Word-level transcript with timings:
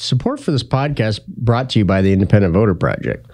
Support 0.00 0.40
for 0.40 0.52
this 0.52 0.62
podcast 0.62 1.26
brought 1.26 1.70
to 1.70 1.78
you 1.80 1.84
by 1.84 2.02
the 2.02 2.12
Independent 2.12 2.54
Voter 2.54 2.74
Project. 2.74 3.26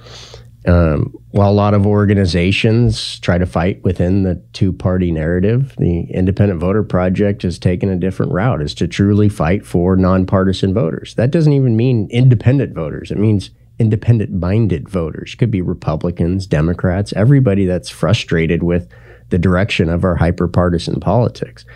Um, 0.67 1.15
while 1.31 1.51
a 1.51 1.53
lot 1.53 1.75
of 1.75 1.87
organizations 1.87 3.19
try 3.21 3.37
to 3.37 3.45
fight 3.45 3.85
within 3.85 4.23
the 4.23 4.43
two 4.55 4.73
party 4.73 5.13
narrative, 5.13 5.75
the 5.77 6.05
Independent 6.11 6.61
Voter 6.61 6.83
Project 6.83 7.43
has 7.43 7.59
taken 7.59 7.91
a 7.91 7.97
different 7.97 8.33
route, 8.33 8.63
is 8.63 8.75
to 8.77 8.89
truly 8.89 9.29
fight 9.29 9.67
for 9.67 9.95
nonpartisan 9.95 10.73
voters. 10.73 11.15
That 11.17 11.31
doesn't 11.31 11.53
even 11.53 11.77
mean 11.77 12.09
independent 12.11 12.75
voters, 12.75 13.11
it 13.11 13.19
means 13.19 13.51
independent 13.79 14.33
minded 14.33 14.89
voters. 14.89 15.35
Could 15.35 15.51
be 15.51 15.61
Republicans, 15.61 16.47
Democrats, 16.47 17.13
everybody 17.15 17.67
that's 17.67 17.91
frustrated 17.91 18.63
with 18.63 18.89
the 19.29 19.39
direction 19.39 19.91
of 19.91 20.05
our 20.05 20.17
hyperpartisan 20.17 21.01
politics. 21.01 21.67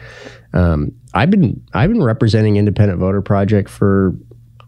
Um, 0.55 0.93
I've 1.12 1.30
been 1.30 1.62
I've 1.75 1.91
been 1.91 2.02
representing 2.02 2.57
Independent 2.57 3.00
Voter 3.00 3.20
Project 3.20 3.68
for 3.68 4.14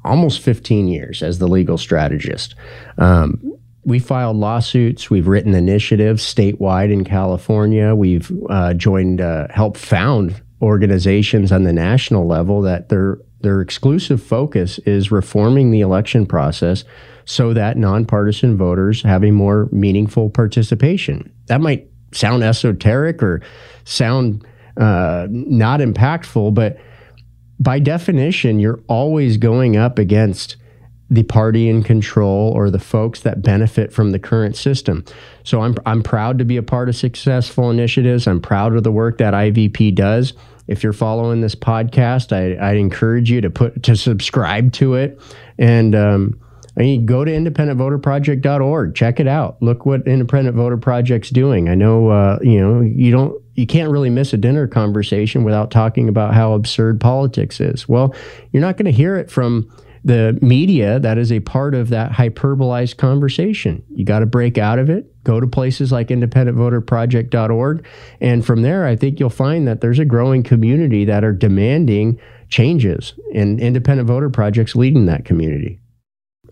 almost 0.04 0.40
15 0.40 0.88
years 0.88 1.22
as 1.22 1.38
the 1.38 1.48
legal 1.48 1.78
strategist. 1.78 2.54
Um, 2.98 3.56
we 3.84 3.98
filed 3.98 4.36
lawsuits. 4.36 5.08
We've 5.08 5.27
written 5.27 5.54
initiatives 5.54 6.22
statewide 6.22 6.92
in 6.92 7.04
California. 7.04 7.95
We've 7.95 8.30
uh, 8.48 8.74
joined, 8.74 9.20
uh, 9.20 9.48
helped 9.50 9.78
found 9.78 10.41
organizations 10.60 11.50
on 11.50 11.62
the 11.62 11.72
national 11.72 12.27
level 12.27 12.62
that 12.62 12.91
their 12.91 13.18
their 13.42 13.60
exclusive 13.60 14.22
focus 14.22 14.78
is 14.80 15.10
reforming 15.10 15.70
the 15.70 15.80
election 15.80 16.27
process 16.27 16.84
so 17.24 17.55
that 17.55 17.77
nonpartisan 17.77 18.56
voters 18.56 19.02
have 19.02 19.24
a 19.24 19.30
more 19.30 19.69
meaningful 19.72 20.28
participation. 20.30 21.32
That 21.46 21.60
might 21.60 21.88
sound 22.12 22.42
esoteric 22.42 23.22
or 23.22 23.41
sound 23.84 24.46
uh, 24.77 25.27
not 25.30 25.80
impactful, 25.80 26.55
but 26.55 26.78
by 27.60 27.78
definition, 27.78 28.59
you're 28.59 28.80
always 28.88 29.37
going 29.37 29.77
up 29.77 29.98
against 29.98 30.56
the 31.10 31.23
party 31.24 31.69
in 31.69 31.83
control 31.83 32.52
or 32.52 32.70
the 32.70 32.78
folks 32.78 33.20
that 33.20 33.42
benefit 33.42 33.92
from 33.92 34.12
the 34.12 34.19
current 34.19 34.56
system. 34.56 35.05
So 35.42 35.61
I'm 35.61 35.77
I'm 35.84 36.03
proud 36.03 36.38
to 36.38 36.44
be 36.44 36.56
a 36.56 36.62
part 36.62 36.88
of 36.88 36.97
successful 36.97 37.70
initiatives. 37.70 38.27
I'm 38.27 38.41
proud 38.41 38.75
of 38.77 38.84
the 38.84 38.92
work 38.92 39.19
that 39.19 39.34
IVP 39.34 39.94
does. 39.94 40.33
If 40.69 40.84
you're 40.84 40.92
following 40.92 41.41
this 41.41 41.56
podcast, 41.56 42.33
I, 42.33 42.55
I 42.64 42.75
encourage 42.75 43.28
you 43.31 43.41
to 43.41 43.50
put 43.50 43.83
to 43.83 43.97
subscribe 43.97 44.72
to 44.75 44.94
it 44.94 45.20
and 45.58 45.94
um, 45.94 46.41
I 46.77 46.83
mean, 46.83 47.05
go 47.05 47.25
to 47.25 47.31
independentvoterproject.org. 47.31 48.94
Check 48.94 49.20
it 49.20 49.27
out. 49.27 49.61
Look 49.61 49.84
what 49.84 50.06
Independent 50.06 50.56
Voter 50.56 50.77
Project's 50.77 51.31
doing. 51.31 51.69
I 51.69 51.75
know, 51.75 52.08
uh, 52.08 52.38
you 52.42 52.61
know, 52.61 52.81
you 52.81 53.11
don't, 53.11 53.42
you 53.61 53.66
can't 53.66 53.91
really 53.91 54.08
miss 54.08 54.33
a 54.33 54.39
dinner 54.39 54.66
conversation 54.66 55.44
without 55.44 55.70
talking 55.70 56.08
about 56.08 56.33
how 56.33 56.55
absurd 56.55 56.98
politics 56.98 57.61
is. 57.61 57.86
Well, 57.86 58.14
you're 58.53 58.62
not 58.62 58.78
going 58.78 58.86
to 58.86 58.91
hear 58.91 59.16
it 59.16 59.30
from 59.30 59.70
the 60.03 60.39
media 60.41 60.98
that 60.98 61.19
is 61.19 61.30
a 61.30 61.41
part 61.41 61.75
of 61.75 61.91
that 61.91 62.11
hyperbolized 62.11 62.97
conversation. 62.97 63.83
You 63.91 64.06
got 64.06 64.20
to 64.20 64.27
break 64.27 64.56
out 64.56 64.78
of 64.78 64.88
it. 64.88 65.12
Go 65.25 65.41
to 65.41 65.47
places 65.47 65.92
like 65.92 66.08
independentvoterproject.org. 66.08 67.86
And 68.22 68.47
from 68.47 68.62
there, 68.62 68.86
I 68.86 68.97
think 68.97 69.20
you'll 69.20 69.28
find 69.28 69.69
that 69.69 69.83
there's 69.83 69.98
a 69.98 70.06
growing 70.06 70.42
community 70.42 71.05
that 71.05 71.22
are 71.22 71.34
demanding 71.34 72.19
changes, 72.48 73.12
and 73.34 73.61
Independent 73.61 74.08
Voter 74.08 74.31
Project's 74.31 74.75
leading 74.75 75.05
that 75.05 75.27
community. 75.27 75.78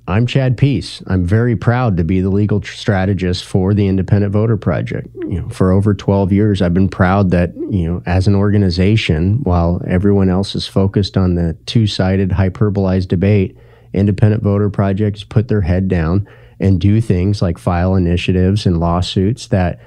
I'm 0.08 0.26
Chad 0.26 0.56
Peace. 0.56 1.02
I'm 1.06 1.26
very 1.26 1.54
proud 1.54 1.98
to 1.98 2.04
be 2.04 2.22
the 2.22 2.30
legal 2.30 2.62
strategist 2.62 3.44
for 3.44 3.74
the 3.74 3.86
Independent 3.86 4.32
Voter 4.32 4.56
Project. 4.56 5.08
You 5.28 5.42
know, 5.42 5.48
for 5.50 5.70
over 5.70 5.92
12 5.92 6.32
years, 6.32 6.62
I've 6.62 6.72
been 6.72 6.88
proud 6.88 7.30
that, 7.32 7.54
you 7.54 7.84
know, 7.84 8.02
as 8.06 8.26
an 8.26 8.34
organization, 8.34 9.40
while 9.42 9.82
everyone 9.86 10.30
else 10.30 10.54
is 10.54 10.66
focused 10.66 11.18
on 11.18 11.34
the 11.34 11.58
two-sided 11.66 12.30
hyperbolized 12.30 13.08
debate, 13.08 13.58
Independent 13.92 14.42
Voter 14.42 14.70
Projects 14.70 15.24
put 15.24 15.48
their 15.48 15.60
head 15.60 15.88
down 15.88 16.26
and 16.58 16.80
do 16.80 17.02
things 17.02 17.42
like 17.42 17.58
file 17.58 17.94
initiatives 17.94 18.64
and 18.64 18.80
lawsuits 18.80 19.48
that 19.48 19.78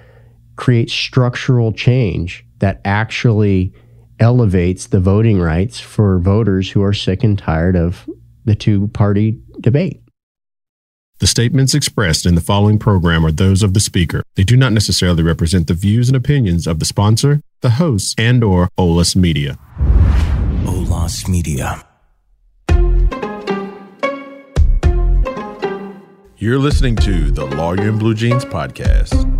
create 0.55 0.91
structural 0.91 1.73
change 1.73 2.45
that 2.59 2.79
actually 2.85 3.73
elevates 4.19 4.85
the 4.85 4.99
voting 4.99 5.39
rights 5.41 5.79
for 5.79 6.19
voters 6.19 6.69
who 6.69 6.83
are 6.83 6.93
sick 6.93 7.23
and 7.23 7.39
tired 7.39 7.75
of 7.75 8.07
the 8.45 8.53
two 8.53 8.87
party 8.89 9.39
debate. 9.59 10.00
The 11.21 11.27
statements 11.27 11.75
expressed 11.75 12.25
in 12.25 12.33
the 12.33 12.41
following 12.41 12.79
program 12.79 13.23
are 13.23 13.31
those 13.31 13.61
of 13.61 13.75
the 13.75 13.79
speaker. 13.79 14.23
They 14.33 14.43
do 14.43 14.57
not 14.57 14.73
necessarily 14.73 15.21
represent 15.21 15.67
the 15.67 15.75
views 15.75 16.09
and 16.09 16.15
opinions 16.15 16.65
of 16.65 16.79
the 16.79 16.85
sponsor, 16.85 17.41
the 17.61 17.69
host, 17.69 18.19
and 18.19 18.43
or 18.43 18.69
OLAS 18.75 19.15
Media. 19.15 19.59
OLAS 20.65 21.27
Media. 21.27 21.85
You're 26.37 26.57
listening 26.57 26.95
to 26.95 27.29
the 27.29 27.45
Lawyer 27.45 27.89
in 27.89 27.99
Blue 27.99 28.15
Jeans 28.15 28.43
podcast. 28.43 29.30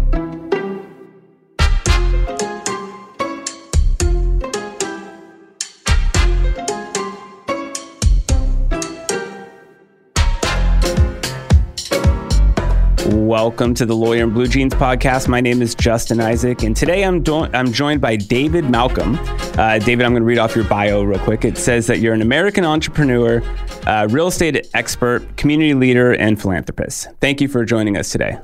Welcome 13.32 13.74
to 13.76 13.86
the 13.86 13.96
Lawyer 13.96 14.26
in 14.26 14.32
Blue 14.32 14.46
Jeans 14.46 14.74
podcast. 14.74 15.30
My 15.30 15.40
name 15.40 15.62
is 15.62 15.74
Justin 15.74 16.20
Isaac, 16.20 16.64
and 16.64 16.76
today 16.76 17.06
I'm 17.06 17.24
do- 17.24 17.46
I'm 17.54 17.72
joined 17.72 18.02
by 18.02 18.18
David 18.18 18.70
Malcolm. 18.70 19.18
Uh, 19.58 19.80
David, 19.80 20.06
I'm 20.06 20.12
going 20.12 20.22
to 20.22 20.26
read 20.26 20.38
off 20.38 20.54
your 20.54 20.66
bio 20.66 21.02
real 21.04 21.18
quick. 21.18 21.46
It 21.46 21.58
says 21.58 21.88
that 21.88 22.00
you're 22.00 22.14
an 22.14 22.22
American 22.22 22.66
entrepreneur, 22.66 23.42
uh, 23.88 24.10
real 24.12 24.28
estate 24.28 24.68
expert, 24.74 25.38
community 25.38 25.74
leader, 25.74 26.12
and 26.12 26.42
philanthropist. 26.42 27.08
Thank 27.22 27.40
you 27.40 27.48
for 27.48 27.64
joining 27.64 27.96
us 27.96 28.10
today. 28.10 28.38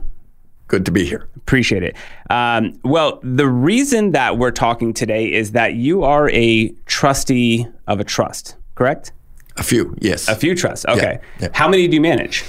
Good 0.69 0.85
to 0.85 0.93
be 0.93 1.03
here. 1.03 1.27
Appreciate 1.35 1.83
it. 1.83 1.97
Um, 2.29 2.79
well, 2.85 3.19
the 3.23 3.49
reason 3.49 4.11
that 4.11 4.37
we're 4.37 4.51
talking 4.51 4.93
today 4.93 5.33
is 5.33 5.51
that 5.51 5.73
you 5.73 6.05
are 6.05 6.29
a 6.29 6.69
trustee 6.85 7.67
of 7.87 7.99
a 7.99 8.05
trust, 8.05 8.55
correct? 8.75 9.11
A 9.57 9.63
few, 9.63 9.97
yes. 9.99 10.29
A 10.29 10.35
few 10.35 10.55
trusts. 10.55 10.85
Okay. 10.85 11.19
Yeah, 11.21 11.47
yeah. 11.47 11.49
How 11.53 11.67
many 11.67 11.89
do 11.89 11.95
you 11.95 12.01
manage? 12.01 12.45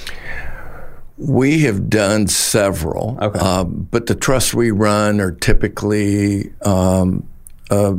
We 1.19 1.61
have 1.62 1.91
done 1.91 2.29
several, 2.29 3.19
Okay. 3.21 3.39
uh, 3.43 3.65
but 3.65 4.06
the 4.06 4.15
trusts 4.15 4.55
we 4.55 4.71
run 4.71 5.21
are 5.21 5.33
typically 5.33 6.53
um, 6.65 7.27
uh, 7.71 7.95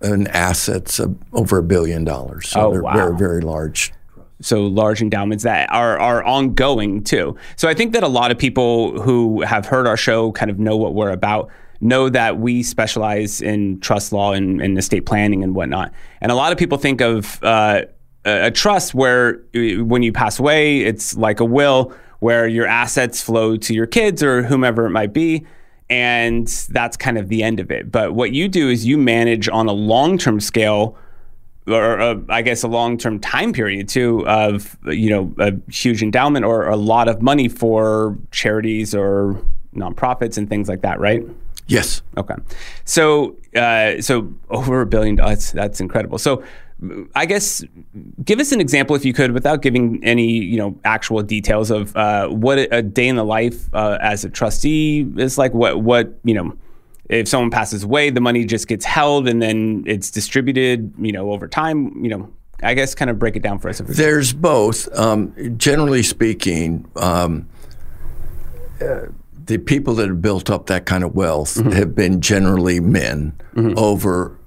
an 0.00 0.26
assets 0.28 0.98
of 0.98 1.14
over 1.34 1.58
a 1.58 1.62
billion 1.62 2.04
dollars. 2.04 2.48
So 2.48 2.60
Oh, 2.68 2.72
they're 2.72 2.82
wow. 2.82 2.94
very, 2.94 3.16
very 3.16 3.40
large. 3.42 3.92
so 4.40 4.62
large 4.62 5.00
endowments 5.00 5.44
that 5.44 5.70
are 5.70 5.96
are 6.00 6.24
ongoing 6.24 7.04
too. 7.04 7.36
So 7.56 7.68
I 7.68 7.74
think 7.74 7.92
that 7.92 8.02
a 8.02 8.08
lot 8.08 8.32
of 8.32 8.38
people 8.38 9.00
who 9.00 9.42
have 9.42 9.66
heard 9.66 9.86
our 9.86 9.96
show 9.96 10.32
kind 10.32 10.50
of 10.50 10.58
know 10.58 10.76
what 10.76 10.94
we're 10.94 11.10
about. 11.12 11.48
Know 11.80 12.08
that 12.08 12.38
we 12.38 12.62
specialize 12.62 13.40
in 13.42 13.80
trust 13.80 14.12
law 14.12 14.32
and, 14.32 14.60
and 14.62 14.78
estate 14.78 15.04
planning 15.04 15.42
and 15.44 15.54
whatnot. 15.54 15.92
And 16.20 16.30
a 16.32 16.34
lot 16.36 16.52
of 16.52 16.58
people 16.58 16.78
think 16.78 17.00
of 17.00 17.38
uh, 17.42 17.82
a 18.24 18.46
a 18.46 18.50
trust 18.50 18.94
where 18.94 19.40
uh, 19.54 19.84
when 19.84 20.02
you 20.02 20.12
pass 20.12 20.38
away, 20.38 20.80
it's 20.80 21.16
like 21.16 21.38
a 21.40 21.44
will 21.44 21.92
where 22.22 22.46
your 22.46 22.68
assets 22.68 23.20
flow 23.20 23.56
to 23.56 23.74
your 23.74 23.84
kids 23.84 24.22
or 24.22 24.44
whomever 24.44 24.86
it 24.86 24.90
might 24.90 25.12
be. 25.12 25.44
And 25.90 26.46
that's 26.70 26.96
kind 26.96 27.18
of 27.18 27.28
the 27.28 27.42
end 27.42 27.58
of 27.58 27.72
it. 27.72 27.90
But 27.90 28.14
what 28.14 28.30
you 28.30 28.46
do 28.46 28.68
is 28.68 28.86
you 28.86 28.96
manage 28.96 29.48
on 29.48 29.66
a 29.66 29.72
long 29.72 30.18
term 30.18 30.38
scale 30.38 30.96
or 31.66 32.00
uh, 32.00 32.14
I 32.28 32.42
guess 32.42 32.62
a 32.62 32.68
long-term 32.68 33.18
time 33.20 33.52
period 33.52 33.88
too 33.88 34.26
of 34.28 34.76
you 34.86 35.10
know 35.10 35.34
a 35.38 35.52
huge 35.70 36.00
endowment 36.00 36.44
or 36.44 36.68
a 36.68 36.76
lot 36.76 37.08
of 37.08 37.22
money 37.22 37.48
for 37.48 38.16
charities 38.30 38.94
or 38.94 39.44
nonprofits 39.74 40.38
and 40.38 40.48
things 40.48 40.68
like 40.68 40.82
that, 40.82 41.00
right? 41.00 41.24
Yes. 41.66 42.02
Okay, 42.16 42.34
so 42.84 43.36
uh, 43.56 44.00
so 44.00 44.32
over 44.48 44.80
a 44.80 44.86
billion 44.86 45.16
dollars. 45.16 45.50
That's 45.50 45.80
incredible. 45.80 46.18
So. 46.18 46.44
I 47.14 47.26
guess 47.26 47.64
give 48.24 48.40
us 48.40 48.52
an 48.52 48.60
example, 48.60 48.96
if 48.96 49.04
you 49.04 49.12
could, 49.12 49.32
without 49.32 49.62
giving 49.62 50.02
any 50.02 50.26
you 50.32 50.56
know 50.58 50.78
actual 50.84 51.22
details 51.22 51.70
of 51.70 51.94
uh, 51.96 52.28
what 52.28 52.58
a 52.58 52.82
day 52.82 53.06
in 53.08 53.16
the 53.16 53.24
life 53.24 53.72
uh, 53.74 53.98
as 54.00 54.24
a 54.24 54.30
trustee 54.30 55.06
is 55.16 55.38
like. 55.38 55.52
What 55.54 55.80
what 55.82 56.18
you 56.24 56.34
know, 56.34 56.56
if 57.08 57.28
someone 57.28 57.50
passes 57.50 57.84
away, 57.84 58.10
the 58.10 58.20
money 58.20 58.44
just 58.44 58.66
gets 58.68 58.84
held 58.84 59.28
and 59.28 59.40
then 59.40 59.84
it's 59.86 60.10
distributed, 60.10 60.92
you 60.98 61.12
know, 61.12 61.30
over 61.32 61.46
time. 61.46 62.04
You 62.04 62.10
know, 62.10 62.32
I 62.62 62.74
guess 62.74 62.94
kind 62.94 63.10
of 63.10 63.18
break 63.18 63.36
it 63.36 63.42
down 63.42 63.58
for 63.58 63.68
us. 63.68 63.78
There's 63.78 64.32
both. 64.32 64.88
Um, 64.98 65.32
generally 65.58 66.02
speaking, 66.02 66.86
um, 66.96 67.48
uh, 68.80 69.06
the 69.44 69.58
people 69.58 69.94
that 69.96 70.08
have 70.08 70.22
built 70.22 70.50
up 70.50 70.66
that 70.66 70.86
kind 70.86 71.04
of 71.04 71.14
wealth 71.14 71.54
Mm-hmm. 71.56 71.70
have 71.72 71.94
been 71.94 72.20
generally 72.20 72.80
men 72.80 73.32
over 73.76 74.38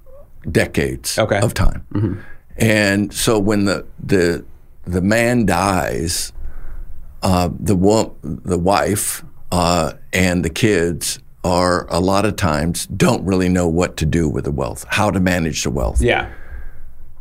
decades 0.50 1.18
Okay. 1.18 1.38
of 1.40 1.54
time. 1.54 2.24
And 2.58 3.12
so 3.12 3.38
when 3.38 3.64
the 3.64 3.86
the 4.02 4.44
the 4.84 5.02
man 5.02 5.46
dies, 5.46 6.32
uh, 7.22 7.50
the 7.58 7.76
wo- 7.76 8.16
the 8.22 8.58
wife 8.58 9.24
uh, 9.52 9.92
and 10.12 10.44
the 10.44 10.50
kids 10.50 11.18
are 11.44 11.86
a 11.90 12.00
lot 12.00 12.24
of 12.24 12.36
times 12.36 12.86
don't 12.86 13.24
really 13.24 13.48
know 13.48 13.68
what 13.68 13.96
to 13.98 14.06
do 14.06 14.28
with 14.28 14.44
the 14.44 14.50
wealth, 14.50 14.84
how 14.88 15.10
to 15.10 15.20
manage 15.20 15.62
the 15.62 15.70
wealth. 15.70 16.00
yeah, 16.02 16.28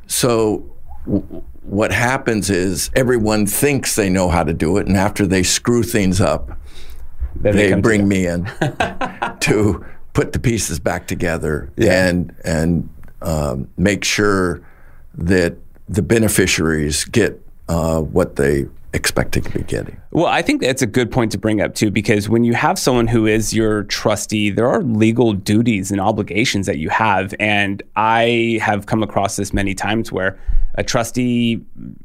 So 0.08 0.64
w- 1.06 1.44
what 1.62 1.92
happens 1.92 2.50
is 2.50 2.90
everyone 2.96 3.46
thinks 3.46 3.96
they 3.96 4.10
know 4.10 4.30
how 4.30 4.44
to 4.44 4.54
do 4.54 4.78
it, 4.78 4.88
and 4.88 4.98
after 4.98 5.28
they 5.28 5.44
screw 5.44 5.84
things 5.84 6.20
up, 6.22 6.58
Then 7.36 7.56
they 7.56 7.74
bring 7.74 8.08
me 8.08 8.26
in 8.26 8.46
to 9.42 9.86
put 10.14 10.32
the 10.34 10.40
pieces 10.40 10.80
back 10.80 11.08
together 11.08 11.72
and 11.78 12.34
and 12.44 12.90
um, 13.22 13.68
make 13.78 14.04
sure 14.04 14.62
that 15.18 15.58
the 15.88 16.02
beneficiaries 16.02 17.06
get 17.06 17.42
uh, 17.68 18.02
what 18.02 18.36
they 18.36 18.66
expected 18.94 19.44
to 19.44 19.50
be 19.52 19.64
getting. 19.64 20.02
Well, 20.12 20.28
I 20.28 20.42
think 20.42 20.62
that's 20.62 20.82
a 20.82 20.88
good 20.88 21.12
point 21.12 21.32
to 21.34 21.38
bring 21.38 21.60
up 21.60 21.76
too, 21.76 21.92
because 21.92 22.30
when 22.30 22.44
you 22.44 22.54
have 22.54 22.80
someone 22.80 23.08
who 23.08 23.26
is 23.26 23.54
your 23.54 23.84
trustee, 23.84 24.50
there 24.50 24.68
are 24.68 24.82
legal 24.82 25.34
duties 25.34 25.92
and 25.92 26.00
obligations 26.00 26.66
that 26.66 26.78
you 26.78 26.90
have. 26.90 27.36
And 27.40 27.84
I 27.96 28.60
have 28.62 28.86
come 28.86 29.04
across 29.04 29.36
this 29.36 29.54
many 29.54 29.76
times 29.76 30.12
where 30.12 30.40
a 30.76 30.84
trustee 30.84 31.62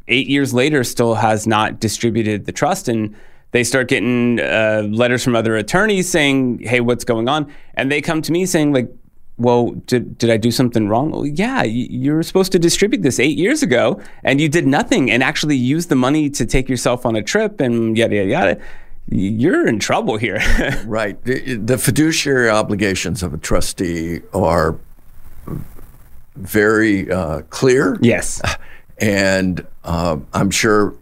eight 0.09 0.27
years 0.27 0.53
later 0.53 0.83
still 0.83 1.15
has 1.15 1.47
not 1.47 1.81
distributed 1.81 2.47
the 2.47 2.53
trust 2.53 2.89
and 2.89 3.15
they 3.53 3.65
start 3.65 3.89
getting 3.89 4.41
uh, 4.41 4.87
letters 4.91 5.25
from 5.25 5.35
other 5.35 5.57
attorneys 5.57 6.09
saying, 6.09 6.61
"Hey, 6.61 6.81
what's 6.81 7.05
going 7.05 7.29
on?" 7.29 7.53
And 7.75 7.91
they 7.91 8.01
come 8.01 8.23
to 8.23 8.31
me 8.31 8.47
saying, 8.47 8.73
"Like, 8.73 8.89
well, 9.41 9.71
did, 9.87 10.19
did 10.19 10.29
I 10.29 10.37
do 10.37 10.51
something 10.51 10.87
wrong? 10.87 11.11
Well, 11.11 11.27
yeah, 11.27 11.63
you, 11.63 11.87
you 11.91 12.13
were 12.13 12.23
supposed 12.23 12.53
to 12.53 12.59
distribute 12.59 13.03
this 13.03 13.19
eight 13.19 13.39
years 13.39 13.63
ago, 13.63 14.01
and 14.23 14.39
you 14.39 14.51
did 14.51 14.67
nothing, 14.67 15.11
and 15.11 15.23
actually 15.23 15.57
used 15.57 15.89
the 15.89 15.97
money 15.97 16.29
to 16.31 16.45
take 16.45 16.69
yourself 16.69 17.07
on 17.07 17.17
a 17.17 17.23
trip, 17.23 17.59
and 17.59 17.97
yada 17.97 18.17
yada 18.17 18.29
yada. 18.29 18.61
You're 19.09 19.67
in 19.67 19.79
trouble 19.79 20.19
here. 20.19 20.41
Right. 20.85 21.23
The, 21.25 21.57
the 21.57 21.79
fiduciary 21.79 22.49
obligations 22.51 23.23
of 23.23 23.33
a 23.33 23.39
trustee 23.39 24.21
are 24.35 24.79
very 26.37 27.11
uh, 27.11 27.43
clear, 27.49 27.99
yes. 28.03 28.43
and 28.99 29.67
uh, 29.85 30.19
I'm 30.35 30.51
sure 30.51 30.95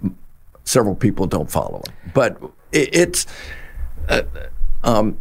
several 0.65 0.95
people 0.95 1.27
don't 1.27 1.51
follow 1.51 1.81
it. 1.81 2.13
But 2.15 2.41
it, 2.71 2.95
it's 2.95 3.27
uh, 4.09 4.23
um, 4.85 5.19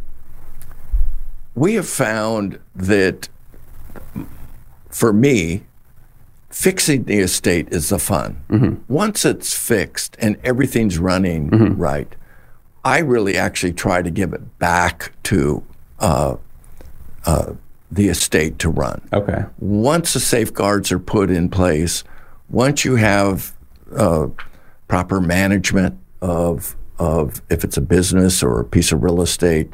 we 1.58 1.74
have 1.74 1.88
found 1.88 2.58
that 2.76 3.28
for 4.90 5.12
me, 5.12 5.62
fixing 6.50 7.04
the 7.04 7.18
estate 7.18 7.68
is 7.70 7.88
the 7.90 7.98
fun. 7.98 8.80
Once 8.88 9.24
it's 9.24 9.54
fixed 9.54 10.16
and 10.20 10.36
everything's 10.44 10.98
running 10.98 11.50
right, 11.76 12.14
I 12.84 13.00
really 13.00 13.36
actually 13.36 13.72
try 13.72 14.02
to 14.02 14.10
give 14.10 14.32
it 14.32 14.58
back 14.58 15.12
to 15.24 15.62
uh, 15.98 16.36
uh, 17.26 17.52
the 17.90 18.08
estate 18.08 18.58
to 18.60 18.68
run 18.70 19.00
Okay. 19.12 19.44
once 19.58 20.12
the 20.14 20.20
safeguards 20.20 20.92
are 20.92 20.98
put 20.98 21.30
in 21.30 21.48
place, 21.48 22.04
once 22.48 22.84
you 22.84 22.96
have 22.96 23.52
uh, 23.96 24.28
proper 24.86 25.20
management 25.20 25.98
of 26.22 26.76
of 26.98 27.40
if 27.50 27.62
it's 27.64 27.76
a 27.76 27.80
business 27.80 28.42
or 28.42 28.58
a 28.60 28.64
piece 28.64 28.90
of 28.92 29.02
real 29.02 29.22
estate 29.22 29.72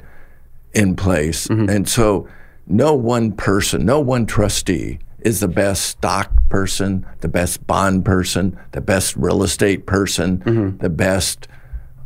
in 0.74 0.96
place, 0.96 1.46
and 1.46 1.88
so 1.88 2.26
no 2.66 2.94
one 2.94 3.32
person, 3.32 3.84
no 3.84 4.00
one 4.00 4.26
trustee 4.26 4.98
is 5.20 5.40
the 5.40 5.48
best 5.48 5.86
stock 5.86 6.30
person, 6.50 7.06
the 7.20 7.28
best 7.28 7.66
bond 7.66 8.04
person, 8.04 8.58
the 8.72 8.80
best 8.80 9.16
real 9.16 9.42
estate 9.42 9.86
person, 9.86 10.76
the 10.80 10.90
best 10.90 11.48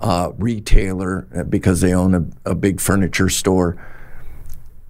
uh, 0.01 0.31
retailer 0.39 1.27
uh, 1.37 1.43
because 1.45 1.81
they 1.81 1.93
own 1.93 2.15
a, 2.15 2.51
a 2.51 2.55
big 2.55 2.81
furniture 2.81 3.29
store. 3.29 3.77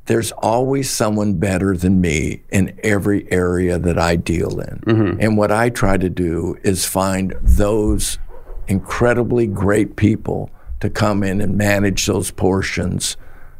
There's 0.07 0.33
always 0.33 0.91
someone 0.91 1.35
better 1.35 1.77
than 1.77 2.01
me 2.01 2.43
in 2.51 2.79
every 2.83 3.31
area 3.31 3.79
that 3.79 3.99
I 3.99 4.17
deal 4.17 4.61
in. 4.61 4.83
And 5.21 5.37
what 5.37 5.51
I 5.53 5.69
try 5.71 5.97
to 5.99 6.09
do 6.11 6.57
is 6.63 6.85
find 6.87 7.35
those 7.43 8.19
incredibly 8.67 9.47
great 9.47 9.97
people 9.97 10.51
to 10.81 10.89
come 10.91 11.23
in 11.23 11.41
and 11.41 11.57
manage 11.57 12.07
those 12.07 12.31
portions 12.31 13.17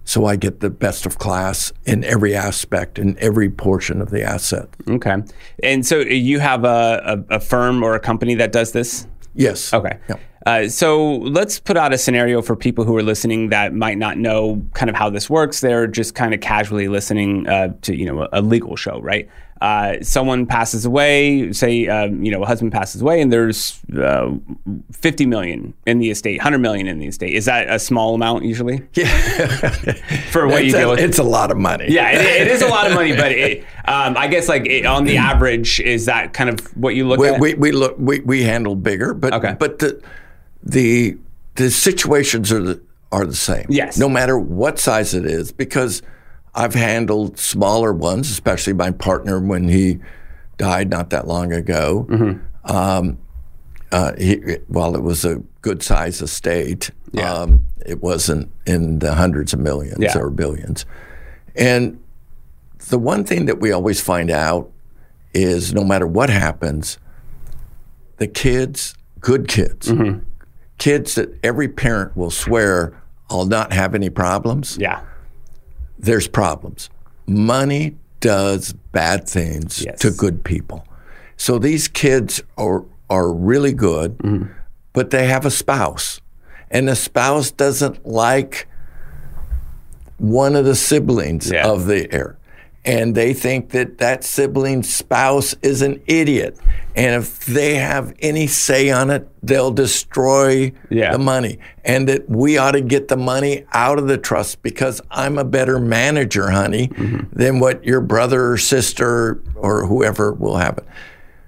so 0.09 0.25
I 0.25 0.37
get 0.37 0.61
the 0.61 0.71
best 0.71 1.05
of 1.05 1.19
class 1.19 1.71
in 1.85 2.03
every 2.03 2.35
aspect, 2.35 2.99
in 2.99 3.19
every 3.19 3.51
portion 3.51 4.01
of 4.01 4.09
the 4.09 4.23
asset. 4.23 4.67
Okay. 4.89 5.17
And 5.63 5.85
so 5.85 5.99
you 5.99 6.39
have 6.39 6.65
a, 6.65 7.25
a, 7.29 7.37
a 7.37 7.41
firm 7.41 7.83
or 7.83 7.95
a 7.95 8.01
company 8.01 8.35
that 8.37 8.51
does 8.51 8.73
this? 8.73 9.07
Yes. 9.35 9.75
Okay. 9.75 9.99
Yeah. 10.09 10.17
Uh, 10.47 10.67
so 10.67 11.17
let's 11.17 11.61
put 11.61 11.77
out 11.77 11.93
a 11.93 11.99
scenario 11.99 12.41
for 12.41 12.57
people 12.57 12.85
who 12.85 12.97
are 12.97 13.03
listening 13.03 13.51
that 13.51 13.75
might 13.75 13.99
not 13.99 14.17
know 14.17 14.65
kind 14.73 14.89
of 14.89 14.97
how 14.97 15.11
this 15.11 15.29
works. 15.29 15.61
They're 15.61 15.87
just 15.87 16.15
kind 16.15 16.33
of 16.33 16.41
casually 16.41 16.89
listening 16.89 17.47
uh, 17.47 17.75
to 17.83 17.95
you 17.95 18.07
know 18.07 18.23
a, 18.23 18.29
a 18.33 18.41
legal 18.41 18.77
show, 18.77 19.03
right? 19.03 19.29
Uh, 19.61 19.97
someone 20.03 20.47
passes 20.47 20.85
away, 20.85 21.53
say 21.53 21.89
um, 21.89 22.23
you 22.23 22.31
know 22.31 22.43
a 22.43 22.47
husband 22.47 22.71
passes 22.71 23.03
away, 23.03 23.21
and 23.21 23.33
there's 23.33 23.81
uh, 23.97 24.31
50 24.93 25.27
million 25.27 25.75
in 25.87 25.99
the 25.99 26.11
estate, 26.11 26.39
100 26.39 26.59
million 26.59 26.87
in 26.87 26.99
the 27.01 27.07
estate. 27.07 27.35
Is 27.35 27.47
that 27.47 27.69
a 27.69 27.79
small 27.79 28.15
amount 28.15 28.45
usually? 28.45 28.83
Yeah. 28.95 29.07
for 30.31 30.47
what 30.47 30.63
you 30.65 30.69
It's 30.71 30.75
deal 30.79 30.89
a, 30.89 30.91
with? 30.93 31.01
it's 31.01 31.19
a 31.19 31.23
lot 31.25 31.51
of 31.51 31.57
money. 31.57 31.87
yeah, 31.89 32.11
it, 32.13 32.43
it 32.43 32.49
is 32.49 32.63
a 32.63 32.69
lot 32.69 32.87
of 32.87 32.95
money, 32.95 33.17
but 33.17 33.33
it, 33.33 33.61
um, 33.87 34.17
I 34.17 34.29
guess 34.29 34.49
like 34.49 34.65
it, 34.67 34.87
on 34.87 35.05
the 35.05 35.17
average, 35.17 35.81
is 35.81 36.07
that 36.07 36.33
kind 36.35 36.51
of 36.51 36.61
what 36.77 36.95
you 36.95 37.09
look 37.09 37.19
we, 37.19 37.29
at? 37.29 37.41
we, 37.41 37.55
we 37.55 37.73
look 37.73 37.97
we, 37.99 38.21
we 38.21 38.43
handle 38.45 38.77
bigger, 38.77 39.13
but 39.15 39.33
Okay. 39.33 39.57
but 39.59 39.81
the 39.81 40.01
the 40.63 41.17
the 41.57 41.71
situations 41.71 42.53
are 42.53 42.63
the 42.63 42.81
are 43.11 43.27
the 43.27 43.35
same. 43.35 43.67
Yes. 43.69 43.99
No 43.99 44.09
matter 44.09 44.39
what 44.39 44.79
size 44.79 45.15
it 45.15 45.25
is, 45.25 45.51
because 45.51 46.03
I've 46.55 46.75
handled 46.75 47.39
smaller 47.39 47.93
ones, 47.93 48.31
especially 48.31 48.73
my 48.73 48.91
partner 48.91 49.39
when 49.41 49.69
he 49.69 49.99
died 50.57 50.91
not 50.91 51.11
that 51.11 51.27
long 51.27 51.53
ago. 51.53 52.07
Mm-hmm. 52.11 52.71
Um, 52.77 53.19
uh, 53.93 54.13
he, 54.19 54.37
while 54.69 54.95
it 54.97 55.03
was 55.03 55.25
a 55.25 55.37
good 55.63 55.83
size 55.83 56.21
estate, 56.21 56.91
Yeah. 57.13 57.33
um, 57.33 57.61
it 57.87 58.03
wasn't 58.03 58.51
in 58.67 58.99
the 58.99 59.15
hundreds 59.15 59.53
of 59.53 59.61
millions 59.61 59.99
Yeah. 60.01 60.19
or 60.19 60.31
billions. 60.31 60.85
And 61.57 61.99
the 62.89 62.99
one 62.99 63.25
thing 63.25 63.47
that 63.47 63.61
we 63.61 63.73
always 63.73 64.01
find 64.01 64.31
out 64.31 64.71
is 65.33 65.73
no 65.73 65.85
matter 65.85 66.07
what 66.07 66.29
happens, 66.31 66.99
the 68.17 68.27
kids, 68.27 68.95
good 69.21 69.49
kids, 69.49 69.89
Mm-hmm. 69.89 70.19
kids 70.79 71.15
that 71.15 71.31
every 71.43 71.69
parent 71.69 72.17
will 72.17 72.31
swear, 72.31 73.01
I'll 73.31 73.47
not 73.47 73.73
have 73.73 73.95
any 73.95 74.11
problems, 74.11 74.77
yeah. 74.81 75.01
There's 75.99 76.29
problems. 76.29 76.91
Money 77.27 77.97
does 78.21 78.73
bad 78.93 79.29
things 79.29 79.85
Yes. 79.85 79.99
to 80.01 80.11
good 80.11 80.45
people. 80.45 80.87
So 81.37 81.59
these 81.59 81.87
kids 81.89 82.43
are, 82.57 82.85
are 83.11 83.33
really 83.33 83.73
good, 83.73 84.19
Mm-hmm. 84.19 84.51
but 84.93 85.11
they 85.11 85.27
have 85.27 85.45
a 85.47 85.51
spouse. 85.51 86.21
And 86.71 86.89
the 86.89 86.97
spouse 86.97 87.51
doesn't 87.51 88.07
like 88.07 88.67
one 90.19 90.57
of 90.57 90.65
the 90.65 90.75
siblings 90.75 91.51
Yeah. 91.51 91.69
of 91.69 91.87
the 91.87 92.13
heir. 92.13 92.38
And 92.85 93.15
they 93.15 93.35
think 93.35 93.71
that 93.71 93.99
that 93.99 94.25
sibling 94.25 94.83
spouse 94.83 95.55
is 95.63 95.83
an 95.83 96.01
idiot. 96.07 96.57
And 96.97 97.23
if 97.23 97.45
they 97.45 97.75
have 97.75 98.15
any 98.21 98.47
say 98.47 98.91
on 98.91 99.11
it, 99.11 99.29
they'll 99.43 99.73
destroy 99.73 100.73
Yeah. 100.89 101.13
the 101.13 101.19
money. 101.19 101.59
And 101.85 102.09
that 102.09 102.31
we 102.31 102.57
ought 102.57 102.73
to 102.73 102.81
get 102.81 103.09
the 103.09 103.17
money 103.17 103.65
out 103.73 103.99
of 103.99 104.07
the 104.09 104.17
trust 104.17 104.63
because 104.63 105.03
I'm 105.11 105.37
a 105.39 105.45
better 105.45 105.79
manager, 105.79 106.51
honey, 106.51 106.91
than 107.33 107.61
what 107.61 107.85
your 107.85 108.01
brother 108.01 108.53
or 108.53 108.57
sister 108.59 109.41
or 109.55 109.85
whoever 109.87 110.33
will 110.33 110.57
have 110.57 110.79
it. 110.79 110.85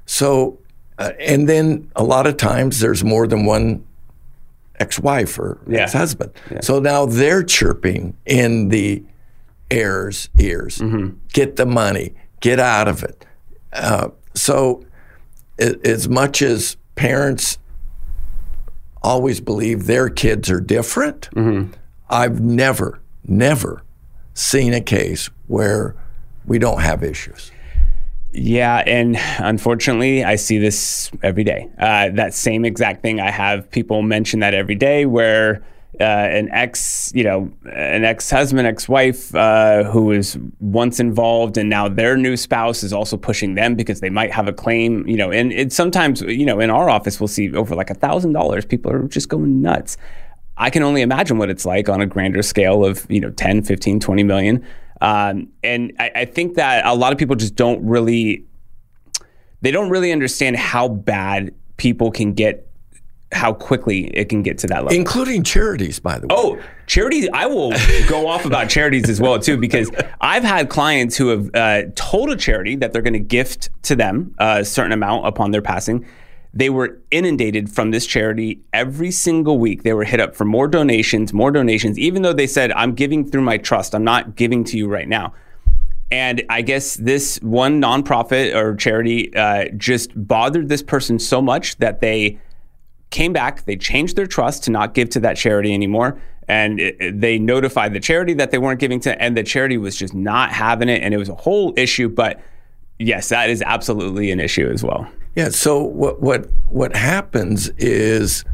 So, 0.06 0.58
uh, 0.98 1.12
and 1.20 1.48
then 1.48 1.88
a 1.96 2.04
lot 2.04 2.26
of 2.26 2.36
times 2.36 2.80
there's 2.80 3.02
more 3.02 3.26
than 3.26 3.46
one 3.46 3.82
ex-wife 4.78 5.38
or 5.38 5.58
Yeah. 5.66 5.82
ex-husband. 5.82 6.32
So 6.60 6.80
now 6.80 7.06
they're 7.06 7.42
chirping 7.42 8.14
in 8.26 8.68
the 8.68 9.02
heirs' 9.70 10.28
ears. 10.38 10.80
Get 11.32 11.56
the 11.56 11.66
money. 11.66 12.14
Get 12.40 12.58
out 12.58 12.88
of 12.88 13.02
it. 13.02 13.24
Uh, 13.72 14.08
so, 14.34 14.84
a- 15.60 15.76
as 15.86 16.08
much 16.08 16.42
as 16.42 16.76
parents 16.96 17.58
always 19.02 19.40
believe 19.40 19.86
their 19.86 20.08
kids 20.08 20.50
are 20.50 20.60
different, 20.60 21.28
I've 22.08 22.40
never, 22.40 23.00
never 23.26 23.82
seen 24.34 24.74
a 24.74 24.80
case 24.80 25.30
where 25.46 25.94
we 26.46 26.58
don't 26.58 26.80
have 26.80 27.02
issues. 27.02 27.50
Yeah, 28.32 28.76
and 28.86 29.16
unfortunately, 29.38 30.22
I 30.24 30.36
see 30.36 30.58
this 30.58 31.10
every 31.22 31.42
day. 31.44 31.68
Uh, 31.78 32.10
that 32.10 32.32
same 32.34 32.64
exact 32.64 33.02
thing. 33.02 33.20
I 33.20 33.30
have 33.30 33.68
people 33.70 34.02
mention 34.02 34.40
that 34.40 34.54
every 34.54 34.76
day, 34.76 35.04
where 35.04 35.62
uh, 36.00 36.04
an 36.04 36.48
ex, 36.50 37.12
you 37.14 37.22
know, 37.22 37.50
an 37.72 38.04
ex-husband, 38.04 38.66
ex-wife 38.66 39.34
uh, 39.34 39.84
who 39.84 40.06
was 40.06 40.38
once 40.58 40.98
involved, 40.98 41.56
and 41.58 41.68
now 41.68 41.88
their 41.88 42.16
new 42.16 42.36
spouse 42.36 42.82
is 42.82 42.92
also 42.92 43.16
pushing 43.16 43.54
them 43.54 43.74
because 43.74 44.00
they 44.00 44.10
might 44.10 44.32
have 44.32 44.48
a 44.48 44.52
claim. 44.52 45.06
You 45.06 45.16
know, 45.16 45.30
and 45.30 45.72
sometimes, 45.72 46.22
you 46.22 46.46
know, 46.46 46.60
in 46.60 46.70
our 46.70 46.88
office, 46.88 47.20
we'll 47.20 47.28
see 47.28 47.54
over 47.54 47.74
like 47.74 47.90
a 47.90 47.94
thousand 47.94 48.32
dollars. 48.32 48.64
People 48.64 48.92
are 48.92 49.02
just 49.04 49.28
going 49.28 49.60
nuts. 49.60 49.96
I 50.56 50.70
can 50.70 50.82
only 50.82 51.02
imagine 51.02 51.38
what 51.38 51.48
it's 51.48 51.64
like 51.64 51.88
on 51.88 52.00
a 52.00 52.06
grander 52.06 52.42
scale 52.42 52.84
of, 52.84 53.06
you 53.08 53.20
know, 53.20 53.30
10, 53.30 53.62
15, 53.62 53.98
20 53.98 54.22
million. 54.24 54.66
Um, 55.00 55.48
and 55.62 55.94
I, 55.98 56.10
I 56.14 56.24
think 56.26 56.56
that 56.56 56.84
a 56.84 56.94
lot 56.94 57.12
of 57.12 57.18
people 57.18 57.34
just 57.34 57.54
don't 57.54 57.82
really 57.82 58.44
they 59.62 59.70
don't 59.70 59.90
really 59.90 60.12
understand 60.12 60.56
how 60.56 60.88
bad 60.88 61.54
people 61.76 62.10
can 62.10 62.32
get, 62.32 62.69
how 63.32 63.52
quickly 63.52 64.06
it 64.08 64.28
can 64.28 64.42
get 64.42 64.58
to 64.58 64.66
that 64.66 64.84
level. 64.84 64.92
including 64.92 65.42
charities, 65.44 66.00
by 66.00 66.18
the 66.18 66.26
way. 66.26 66.34
Oh, 66.36 66.60
charities! 66.86 67.28
I 67.32 67.46
will 67.46 67.72
go 68.08 68.26
off 68.28 68.44
about 68.44 68.68
charities 68.68 69.08
as 69.08 69.20
well 69.20 69.38
too, 69.38 69.56
because 69.56 69.90
I've 70.20 70.42
had 70.42 70.68
clients 70.68 71.16
who 71.16 71.28
have 71.28 71.54
uh, 71.54 71.82
told 71.94 72.30
a 72.30 72.36
charity 72.36 72.76
that 72.76 72.92
they're 72.92 73.02
going 73.02 73.12
to 73.12 73.18
gift 73.20 73.70
to 73.84 73.94
them 73.94 74.34
a 74.38 74.64
certain 74.64 74.92
amount 74.92 75.26
upon 75.26 75.52
their 75.52 75.62
passing. 75.62 76.06
They 76.52 76.68
were 76.68 76.98
inundated 77.12 77.70
from 77.70 77.92
this 77.92 78.04
charity 78.06 78.60
every 78.72 79.12
single 79.12 79.58
week. 79.58 79.84
They 79.84 79.92
were 79.92 80.02
hit 80.02 80.18
up 80.18 80.34
for 80.34 80.44
more 80.44 80.66
donations, 80.66 81.32
more 81.32 81.52
donations, 81.52 81.96
even 81.96 82.22
though 82.22 82.32
they 82.32 82.48
said, 82.48 82.72
"I'm 82.72 82.94
giving 82.94 83.30
through 83.30 83.42
my 83.42 83.58
trust. 83.58 83.94
I'm 83.94 84.04
not 84.04 84.34
giving 84.34 84.64
to 84.64 84.76
you 84.76 84.88
right 84.88 85.08
now." 85.08 85.32
And 86.10 86.42
I 86.48 86.62
guess 86.62 86.96
this 86.96 87.38
one 87.40 87.80
nonprofit 87.80 88.52
or 88.56 88.74
charity 88.74 89.32
uh, 89.36 89.66
just 89.76 90.10
bothered 90.16 90.68
this 90.68 90.82
person 90.82 91.20
so 91.20 91.40
much 91.40 91.76
that 91.76 92.00
they 92.00 92.40
came 93.10 93.32
back, 93.32 93.64
they 93.64 93.76
changed 93.76 94.16
their 94.16 94.26
trust 94.26 94.64
to 94.64 94.70
not 94.70 94.94
give 94.94 95.10
to 95.10 95.20
that 95.20 95.36
charity 95.36 95.74
anymore. 95.74 96.20
And 96.48 96.80
it- 96.80 96.96
it- 97.00 97.20
they 97.20 97.38
notified 97.38 97.92
the 97.92 98.00
charity 98.00 98.34
that 98.34 98.50
they 98.50 98.58
weren't 98.58 98.80
giving 98.80 99.00
to, 99.00 99.20
and 99.22 99.36
the 99.36 99.42
charity 99.42 99.78
was 99.78 99.94
just 99.96 100.14
not 100.14 100.50
having 100.50 100.88
it. 100.88 101.02
And 101.02 101.12
it 101.14 101.16
was 101.16 101.28
a 101.28 101.34
whole 101.34 101.72
issue. 101.76 102.08
But 102.08 102.40
yes, 102.98 103.28
that 103.28 103.50
is 103.50 103.62
absolutely 103.62 104.30
an 104.30 104.40
issue 104.40 104.68
as 104.72 104.82
well. 104.82 105.06
Yeah. 105.36 105.48
So 105.50 105.82
what 105.82 106.20
what 106.20 106.48
what 106.68 106.96
happens 106.96 107.68
is 107.78 108.44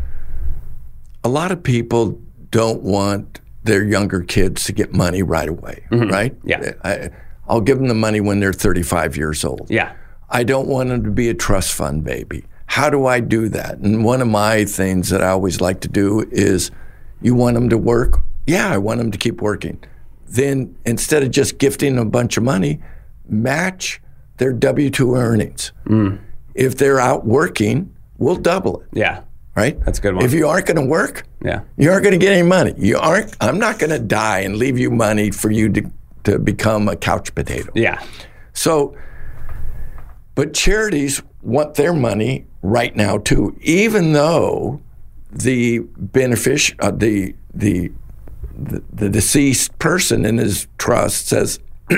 a 1.24 1.28
lot 1.28 1.50
of 1.50 1.62
people 1.62 2.18
don't 2.50 2.82
want 2.82 3.40
their 3.64 3.82
younger 3.84 4.20
kids 4.22 4.64
to 4.64 4.72
get 4.72 4.92
money 4.92 5.22
right 5.22 5.48
away, 5.48 5.84
right? 5.90 6.38
Mm-hmm. 6.38 6.48
Yeah. 6.48 6.72
I, 6.84 7.10
I'll 7.48 7.60
give 7.60 7.78
them 7.78 7.88
the 7.88 7.94
money 7.94 8.20
when 8.20 8.38
they're 8.40 8.52
35 8.52 9.16
years 9.16 9.44
old. 9.44 9.66
Yeah. 9.70 9.92
I 10.30 10.44
don't 10.44 10.68
want 10.68 10.88
them 10.88 11.02
to 11.04 11.10
be 11.10 11.28
a 11.28 11.34
trust 11.34 11.72
fund 11.74 12.04
baby. 12.04 12.44
How 12.66 12.90
do 12.90 13.06
I 13.06 13.20
do 13.20 13.48
that? 13.50 13.78
And 13.78 14.04
one 14.04 14.20
of 14.20 14.28
my 14.28 14.64
things 14.64 15.08
that 15.10 15.22
I 15.22 15.28
always 15.28 15.60
like 15.60 15.80
to 15.80 15.88
do 15.88 16.26
is 16.30 16.70
you 17.22 17.34
want 17.34 17.54
them 17.54 17.68
to 17.70 17.78
work? 17.78 18.20
Yeah, 18.46 18.70
I 18.72 18.78
want 18.78 18.98
them 18.98 19.10
to 19.10 19.18
keep 19.18 19.40
working. 19.40 19.82
Then 20.28 20.76
instead 20.84 21.22
of 21.22 21.30
just 21.30 21.58
gifting 21.58 21.96
them 21.96 22.06
a 22.06 22.10
bunch 22.10 22.36
of 22.36 22.42
money, 22.42 22.80
match 23.28 24.00
their 24.38 24.52
W 24.52 24.90
2 24.90 25.14
earnings. 25.14 25.72
Mm. 25.86 26.18
If 26.54 26.76
they're 26.76 27.00
out 27.00 27.24
working, 27.26 27.94
we'll 28.18 28.36
double 28.36 28.80
it, 28.80 28.86
Yeah. 28.92 29.20
right? 29.56 29.78
That's 29.84 29.98
a 29.98 30.02
good 30.02 30.14
one. 30.16 30.24
If 30.24 30.32
you 30.34 30.46
aren't 30.48 30.66
going 30.66 30.76
to 30.76 30.86
work, 30.86 31.24
Yeah. 31.42 31.60
you 31.76 31.90
aren't 31.90 32.02
going 32.02 32.18
to 32.18 32.24
get 32.24 32.32
any 32.32 32.46
money. 32.46 32.74
You 32.76 32.98
aren't. 32.98 33.34
I'm 33.40 33.58
not 33.58 33.78
going 33.78 33.90
to 33.90 33.98
die 33.98 34.40
and 34.40 34.56
leave 34.56 34.78
you 34.78 34.90
money 34.90 35.30
for 35.30 35.50
you 35.50 35.68
to 35.70 35.90
to 36.24 36.38
become 36.40 36.88
a 36.88 36.96
couch 36.96 37.32
potato. 37.36 37.70
Yeah. 37.76 38.02
So, 38.52 38.96
but 40.34 40.52
charities 40.54 41.22
want 41.40 41.74
their 41.74 41.92
money 41.92 42.46
right 42.66 42.94
now 42.96 43.18
too, 43.18 43.56
even 43.62 44.12
though 44.12 44.80
the 45.30 45.80
benefic- 45.80 46.74
uh, 46.80 46.90
the, 46.90 47.34
the 47.54 47.92
the 48.58 48.82
the 48.92 49.08
deceased 49.10 49.78
person 49.78 50.24
in 50.24 50.38
his 50.38 50.66
trust 50.78 51.28
says, 51.28 51.60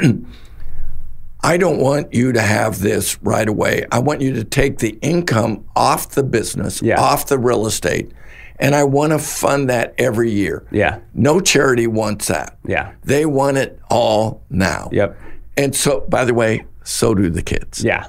"I 1.40 1.56
don't 1.56 1.78
want 1.78 2.12
you 2.12 2.32
to 2.32 2.40
have 2.40 2.80
this 2.80 3.20
right 3.22 3.48
away. 3.48 3.87
I 3.92 4.00
want 4.00 4.20
you 4.20 4.32
to 4.34 4.44
take 4.44 4.78
the 4.78 4.98
income 5.00 5.64
off 5.76 6.10
the 6.10 6.22
business, 6.25 6.82
Yeah. 6.82 7.00
off 7.00 7.26
the 7.26 7.38
real 7.38 7.66
estate, 7.66 8.10
and 8.58 8.75
I 8.75 8.82
want 8.84 9.12
to 9.12 9.18
fund 9.20 9.70
that 9.70 9.94
every 9.98 10.30
year." 10.32 10.64
Yeah. 10.72 10.98
No 11.14 11.40
charity 11.40 11.87
wants 11.87 12.26
that. 12.26 12.58
Yeah. 12.66 12.92
They 13.04 13.25
want 13.25 13.56
it 13.56 13.78
all 13.88 14.42
now. 14.50 14.88
Yep. 14.92 15.16
And 15.56 15.75
so, 15.75 16.00
by 16.08 16.25
the 16.25 16.34
way, 16.34 16.64
so 16.84 17.14
do 17.14 17.30
the 17.30 17.42
kids. 17.42 17.84
Yeah. 17.84 18.08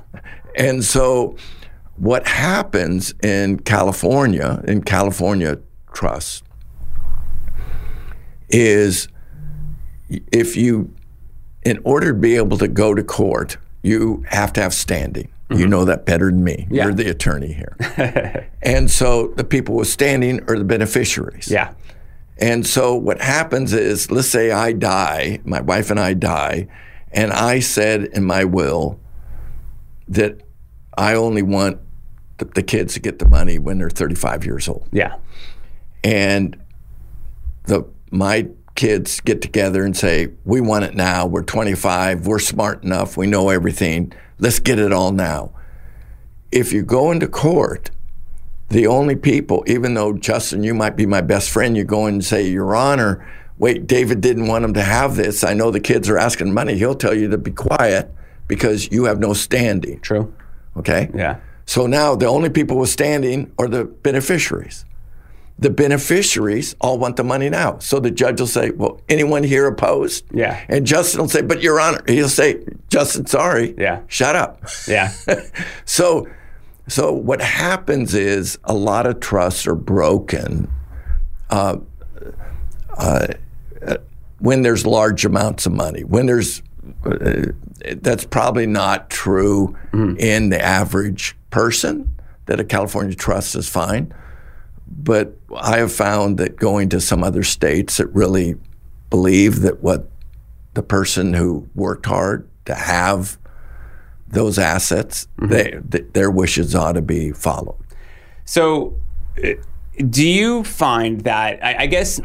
And 0.56 0.84
so, 0.84 1.36
what 2.00 2.28
happens 2.28 3.14
in 3.22 3.60
California, 3.60 4.64
in 4.66 4.82
California 4.84 5.60
trusts, 5.94 6.44
is 8.50 9.10
if 10.10 10.56
you, 10.56 10.94
in 11.64 11.80
order 11.84 12.14
to 12.14 12.20
be 12.20 12.36
able 12.36 12.58
to 12.58 12.68
go 12.68 12.94
to 12.96 13.04
court, 13.04 13.58
you 13.82 14.24
have 14.30 14.54
to 14.54 14.62
have 14.62 14.74
standing. 14.74 15.30
You 15.50 15.58
mm-hmm. 15.58 15.70
know 15.70 15.86
that 15.86 16.06
better 16.06 16.28
than 16.28 16.44
me. 16.44 16.68
Yeah. 16.70 16.86
You're 16.86 16.94
the 16.94 17.10
attorney 17.10 17.52
here. 17.52 18.48
and 18.62 18.90
so, 18.90 19.30
the 19.30 19.44
people 19.44 19.76
with 19.76 19.88
standing 19.88 20.42
are 20.50 20.58
the 20.58 20.64
beneficiaries. 20.64 21.50
Yeah. 21.50 21.74
And 22.38 22.66
so 22.66 22.96
what 22.96 23.20
happens 23.20 23.74
is, 23.74 24.10
let's 24.10 24.30
say 24.30 24.52
I 24.52 24.72
die, 24.72 25.42
my 25.44 25.60
wife 25.60 25.92
and 25.92 26.00
I 26.00 26.14
die, 26.14 26.68
and 27.12 27.34
I 27.34 27.60
said 27.60 28.04
in 28.06 28.24
my 28.24 28.46
will 28.46 29.00
that 30.08 30.40
I 30.98 31.16
only 31.16 31.42
want 31.42 31.80
the, 32.40 32.46
the 32.46 32.64
kids 32.64 32.94
to 32.96 33.00
get 33.00 33.20
the 33.20 33.28
money 33.28 33.60
when 33.60 33.78
they're 33.78 33.90
35 33.90 34.46
years 34.46 34.68
old. 34.68 34.88
Yeah. 34.92 35.16
And 36.04 36.62
the 37.66 37.86
my 38.12 38.48
kids 38.76 39.20
get 39.20 39.42
together 39.42 39.84
and 39.84 39.96
say, 39.96 40.30
"We 40.46 40.62
want 40.62 40.86
it 40.86 40.96
now. 40.96 41.26
We're 41.26 41.44
25. 41.44 42.26
We're 42.26 42.40
smart 42.40 42.84
enough. 42.84 43.18
We 43.18 43.28
know 43.28 43.50
everything. 43.50 44.14
Let's 44.40 44.60
get 44.60 44.80
it 44.80 44.92
all 44.92 45.12
now." 45.12 45.52
If 46.52 46.74
you 46.74 46.82
go 46.82 47.12
into 47.12 47.28
court, 47.28 47.92
the 48.70 48.88
only 48.88 49.16
people, 49.16 49.64
even 49.68 49.96
though 49.96 50.14
Justin, 50.14 50.64
you 50.64 50.74
might 50.74 50.96
be 50.96 51.06
my 51.06 51.22
best 51.22 51.50
friend, 51.50 51.76
you 51.76 51.84
go 51.84 52.06
in 52.06 52.16
and 52.16 52.26
say, 52.26 52.48
Your 52.48 52.76
Honor, 52.76 53.28
wait, 53.58 53.88
David 53.88 54.22
didn't 54.22 54.48
want 54.48 54.64
him 54.64 54.74
to 54.76 54.84
have 54.84 55.16
this. 55.16 55.44
I 55.44 55.54
know 55.54 55.72
the 55.72 55.80
kids 55.80 56.08
are 56.08 56.18
asking 56.18 56.54
money. 56.54 56.78
He'll 56.78 56.96
tell 56.96 57.16
you 57.16 57.28
to 57.30 57.38
be 57.38 57.52
quiet 57.52 58.14
because 58.48 58.92
you 58.92 59.06
have 59.06 59.20
no 59.20 59.34
standing. 59.34 60.00
True. 60.02 60.34
Okay? 60.78 61.10
Yeah. 61.14 61.38
So 61.70 61.86
now 61.86 62.16
the 62.16 62.26
only 62.26 62.50
people 62.50 62.78
with 62.78 62.90
standing 62.90 63.52
are 63.60 63.68
the 63.68 63.84
beneficiaries. 63.86 64.86
The 65.60 65.70
beneficiaries 65.70 66.76
all 66.82 66.98
want 66.98 67.16
the 67.16 67.24
money 67.24 67.48
now. 67.48 67.78
So 67.78 68.00
the 68.00 68.10
judge 68.10 68.40
will 68.40 68.48
say, 68.48 68.72
Well, 68.72 69.00
anyone 69.08 69.44
here 69.44 69.68
opposed? 69.68 70.26
Yeah. 70.34 70.60
And 70.68 70.88
Justin 70.88 71.22
will 71.22 71.30
say, 71.30 71.44
But 71.44 71.62
Your 71.62 71.80
Honor, 71.80 72.02
he'll 72.08 72.28
say, 72.28 72.64
Justin, 72.90 73.28
sorry. 73.28 73.76
Yeah. 73.78 74.02
Shut 74.08 74.36
up. 74.36 74.64
Yeah. 74.88 75.14
So, 75.86 76.28
so 76.88 77.14
what 77.14 77.40
happens 77.40 78.16
is 78.16 78.58
a 78.64 78.74
lot 78.74 79.06
of 79.06 79.20
trusts 79.20 79.68
are 79.68 79.76
broken 79.76 80.72
uh, 81.52 81.78
uh, 82.98 83.28
when 84.40 84.64
there's 84.64 84.88
large 84.88 85.24
amounts 85.24 85.68
of 85.68 85.74
money. 85.74 86.04
When 86.04 86.26
there's 86.26 86.64
uh, 87.06 87.52
that's 87.98 88.26
probably 88.26 88.66
not 88.66 89.10
true 89.10 89.76
in 90.18 90.50
the 90.50 90.62
average 90.62 91.36
person. 91.50 92.16
That 92.46 92.60
a 92.60 92.64
California 92.64 93.16
trust 93.16 93.56
is 93.56 93.70
fine, 93.70 94.12
but 94.88 95.38
I 95.56 95.78
have 95.78 95.92
found 95.92 96.40
that 96.40 96.56
going 96.56 96.90
to 96.90 97.00
some 97.00 97.24
other 97.24 97.44
states 97.44 97.98
that 97.98 98.08
really 98.08 98.56
believe 99.12 99.62
that 99.62 99.84
what 99.84 100.10
the 100.74 100.82
person 100.82 101.34
who 101.34 101.68
worked 101.76 102.08
hard 102.08 102.50
to 102.66 102.74
have 102.74 103.38
those 104.28 104.58
assets, 104.58 105.28
they, 105.38 105.80
th- 105.92 106.06
their 106.14 106.32
wishes 106.32 106.76
ought 106.76 106.94
to 106.94 107.02
be 107.02 107.32
followed. 107.32 107.78
So, 108.46 108.96
uh, 109.44 109.50
do 110.10 110.28
you 110.28 110.64
find 110.64 111.22
that? 111.22 111.64
I, 111.64 111.84
I 111.84 111.86
guess 111.86 112.20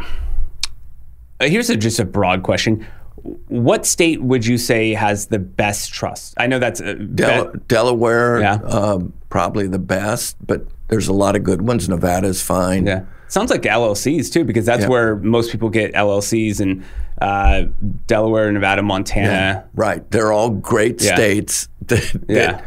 uh, 1.41 1.47
here's 1.47 1.71
a, 1.71 1.77
just 1.77 1.99
a 1.99 2.05
broad 2.05 2.43
question. 2.43 2.87
What 3.49 3.87
state 3.87 4.23
would 4.23 4.45
you 4.45 4.59
say 4.59 4.93
has 4.95 5.27
the 5.27 5.39
best 5.39 5.93
trust? 5.93 6.35
I 6.37 6.47
know 6.47 6.59
that's 6.59 6.81
uh, 6.81 6.93
Del- 7.15 7.47
be- 7.53 7.59
Delaware, 7.69 8.41
Yeah. 8.41 8.55
um, 8.55 9.13
probably 9.31 9.67
the 9.67 9.79
best, 9.79 10.37
but 10.47 10.67
there's 10.89 11.09
a 11.09 11.13
lot 11.13 11.35
of 11.35 11.43
good 11.43 11.63
ones. 11.63 11.89
Nevada's 11.89 12.43
fine. 12.43 12.87
yeah. 12.87 13.05
Sounds 13.29 13.51
like 13.51 13.63
LLCs 13.63 14.31
too, 14.33 14.45
because 14.45 14.67
that's 14.67 14.83
Yeah. 14.83 14.89
where 14.89 15.17
most 15.17 15.51
people 15.51 15.71
get 15.71 15.95
LLCs 15.95 16.61
in 16.61 16.85
uh, 17.23 17.65
Delaware, 18.07 18.53
Nevada, 18.53 18.83
Montana. 18.83 19.65
Right. 19.75 20.09
They're 20.11 20.33
all 20.33 20.51
great 20.51 21.03
Yeah. 21.03 21.15
states 21.15 21.69
that, 21.87 22.03
that 22.27 22.29
Yeah. 22.29 22.61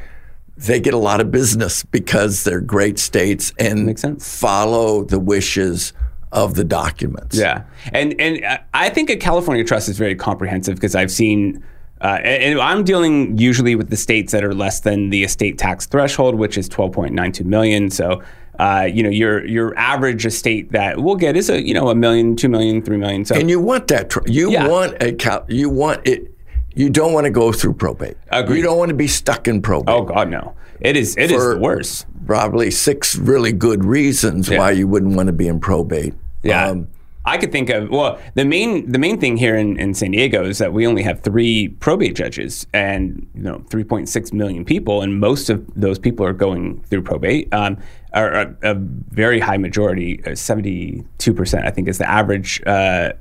they 0.57 0.79
get 0.79 0.93
a 0.95 0.97
lot 0.97 1.21
of 1.21 1.31
business 1.31 1.83
because 1.83 2.43
they're 2.45 2.61
great 2.61 2.97
states 2.97 3.53
and 3.59 3.95
follow 4.21 5.03
the 5.03 5.19
wishes 5.19 5.93
of 6.31 6.55
the 6.55 6.63
documents. 6.63 7.37
Yeah, 7.37 7.63
and 7.93 8.19
and 8.19 8.43
uh, 8.43 8.57
I 8.73 8.89
think 8.89 9.09
a 9.09 9.15
California 9.15 9.63
trust 9.63 9.89
is 9.89 9.97
very 9.97 10.15
comprehensive 10.15 10.75
because 10.75 10.95
I've 10.95 11.11
seen, 11.11 11.63
uh, 12.01 12.19
and, 12.23 12.43
and 12.43 12.59
I'm 12.59 12.83
dealing 12.83 13.37
usually 13.37 13.75
with 13.75 13.89
the 13.89 13.97
states 13.97 14.31
that 14.33 14.43
are 14.43 14.53
less 14.53 14.81
than 14.81 15.09
the 15.09 15.23
estate 15.23 15.57
tax 15.57 15.85
threshold, 15.85 16.35
which 16.35 16.57
is 16.57 16.69
12.92 16.69 17.45
million. 17.45 17.89
So. 17.89 18.21
Uh, 18.59 18.89
you 18.91 19.03
know 19.03 19.09
your 19.11 19.45
your 19.45 19.77
average 19.77 20.25
estate 20.25 20.71
that 20.71 20.97
we'll 20.97 21.15
get 21.15 21.37
is 21.37 21.47
a 21.47 21.61
you 21.61 21.75
know 21.75 21.89
a 21.89 21.93
million, 21.95 22.35
two 22.35 22.49
million, 22.49 22.81
three 22.81 22.97
million. 22.97 23.23
So 23.23 23.35
And 23.35 23.51
you 23.51 23.59
want 23.59 23.87
that. 23.89 24.09
Tr- 24.09 24.21
you 24.25 24.49
Yeah. 24.51 24.67
want 24.67 24.97
a 24.99 25.11
cal- 25.13 25.45
you 25.47 25.69
want 25.69 26.07
it. 26.07 26.33
You 26.73 26.89
don't 26.89 27.13
want 27.13 27.25
to 27.25 27.29
go 27.29 27.51
through 27.51 27.73
probate. 27.73 28.17
Agreed. 28.29 28.57
You 28.57 28.63
don't 28.63 28.79
want 28.79 28.89
to 28.89 28.95
be 28.95 29.05
stuck 29.05 29.47
in 29.47 29.61
probate. 29.61 29.93
oh 29.93 30.01
god 30.05 30.31
no, 30.31 30.55
it 30.79 30.97
is 30.97 31.15
it 31.17 31.31
is 31.31 31.43
the 31.43 31.57
worst. 31.57 32.05
Probably 32.25 32.71
six 32.71 33.15
really 33.15 33.51
good 33.53 33.83
reasons 33.85 34.49
Yeah. 34.49 34.59
why 34.59 34.71
you 34.71 34.87
wouldn't 34.87 35.15
want 35.15 35.27
to 35.27 35.33
be 35.33 35.47
in 35.47 35.59
probate. 35.59 36.13
Yeah. 36.43 36.67
Um, 36.67 36.87
I 37.25 37.37
could 37.37 37.51
think 37.51 37.69
of 37.69 37.89
well 37.89 38.19
the 38.35 38.45
main 38.45 38.89
the 38.89 38.99
main 38.99 39.19
thing 39.19 39.35
here 39.35 39.55
in, 39.55 39.77
in 39.77 39.93
San 39.93 40.11
Diego 40.11 40.45
is 40.45 40.59
that 40.59 40.71
we 40.71 40.87
only 40.87 41.03
have 41.03 41.21
three 41.21 41.67
probate 41.67 42.15
judges 42.15 42.65
and 42.73 43.27
you 43.35 43.41
know 43.41 43.59
3.6 43.69 44.31
million 44.33 44.63
people 44.63 45.01
and 45.01 45.19
most 45.19 45.49
of 45.49 45.65
those 45.75 45.99
people 45.99 46.25
are 46.25 46.33
going 46.33 46.81
through 46.83 47.01
probate. 47.01 47.53
Um, 47.53 47.77
are 48.13 48.31
a, 48.33 48.55
a 48.63 48.75
very 48.75 49.39
high 49.39 49.57
majority, 49.57 50.23
uh, 50.25 50.35
72 50.35 51.33
percent 51.33 51.65
I 51.65 51.71
think 51.71 51.87
is 51.87 51.97
the 51.97 52.09
average. 52.09 52.61
Uh, 52.65 53.11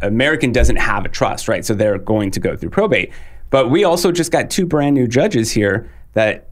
American 0.00 0.50
doesn't 0.50 0.76
have 0.76 1.04
a 1.04 1.08
trust, 1.08 1.46
right? 1.46 1.64
So 1.64 1.74
they're 1.74 1.98
going 1.98 2.32
to 2.32 2.40
go 2.40 2.56
through 2.56 2.70
probate. 2.70 3.12
But 3.50 3.70
we 3.70 3.84
also 3.84 4.10
just 4.10 4.32
got 4.32 4.50
two 4.50 4.66
brand 4.66 4.94
new 4.96 5.06
judges 5.06 5.52
here 5.52 5.88
that 6.14 6.48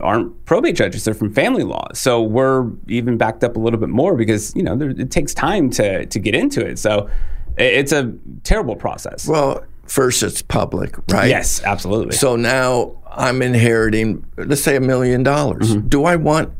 aren't 0.00 0.44
probate 0.44 0.76
judges; 0.76 1.04
they're 1.04 1.14
from 1.14 1.32
family 1.32 1.62
law. 1.62 1.86
So 1.94 2.22
we're 2.22 2.70
even 2.88 3.16
backed 3.16 3.44
up 3.44 3.56
a 3.56 3.60
little 3.60 3.78
bit 3.78 3.88
more 3.88 4.16
because 4.16 4.54
you 4.56 4.62
know 4.62 4.76
there, 4.76 4.90
it 4.90 5.10
takes 5.10 5.32
time 5.34 5.70
to 5.70 6.06
to 6.06 6.18
get 6.18 6.34
into 6.34 6.64
it. 6.66 6.78
So 6.78 7.08
it's 7.56 7.92
a 7.92 8.12
terrible 8.42 8.76
process. 8.76 9.26
Well, 9.26 9.64
first 9.86 10.22
it's 10.22 10.42
public, 10.42 10.96
right? 11.10 11.28
yes, 11.28 11.62
absolutely. 11.62 12.14
So 12.16 12.36
now 12.36 12.96
I'm 13.10 13.40
inheriting, 13.40 14.26
let's 14.36 14.62
say, 14.62 14.76
a 14.76 14.80
million 14.80 15.22
dollars. 15.22 15.74
Mm-hmm. 15.74 15.88
Do 15.88 16.04
I 16.04 16.16
want 16.16 16.52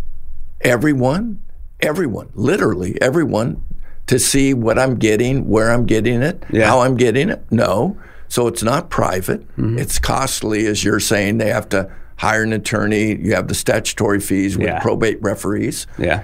everyone, 0.62 1.40
everyone, 1.80 2.30
literally 2.34 3.00
everyone, 3.02 3.62
to 4.06 4.18
see 4.18 4.54
what 4.54 4.78
I'm 4.78 4.96
getting, 4.96 5.48
where 5.48 5.70
I'm 5.70 5.84
getting 5.84 6.22
it, 6.22 6.42
Yeah. 6.50 6.66
how 6.66 6.80
I'm 6.80 6.96
getting 6.96 7.28
it? 7.28 7.44
No. 7.50 7.98
So 8.28 8.46
it's 8.46 8.62
not 8.62 8.88
private. 8.90 9.42
Mm-hmm. 9.56 9.78
It's 9.78 9.98
costly, 9.98 10.66
as 10.66 10.82
you're 10.82 11.00
saying. 11.00 11.38
They 11.38 11.50
have 11.50 11.68
to 11.70 11.90
hire 12.16 12.42
an 12.42 12.52
attorney. 12.52 13.16
You 13.16 13.34
have 13.34 13.48
the 13.48 13.54
statutory 13.54 14.20
fees 14.20 14.56
with 14.56 14.66
Yeah. 14.68 14.80
probate 14.80 15.20
referees. 15.22 15.86
yeah, 15.98 16.22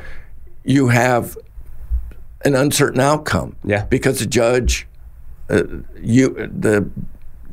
You 0.64 0.88
have 0.88 1.36
an 2.44 2.54
uncertain 2.54 3.00
outcome. 3.00 3.56
Yeah. 3.64 3.84
Because 3.84 4.18
the 4.20 4.26
judge, 4.26 4.86
uh, 5.50 5.62
you 6.00 6.30
the 6.52 6.88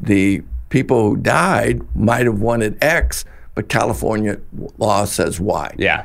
the 0.01 0.43
people 0.69 1.09
who 1.09 1.17
died 1.17 1.81
might 1.95 2.25
have 2.25 2.39
wanted 2.41 2.77
X, 2.81 3.25
but 3.55 3.67
California 3.69 4.37
law 4.77 5.03
says 5.05 5.39
Y. 5.39 5.73
yeah. 5.77 6.03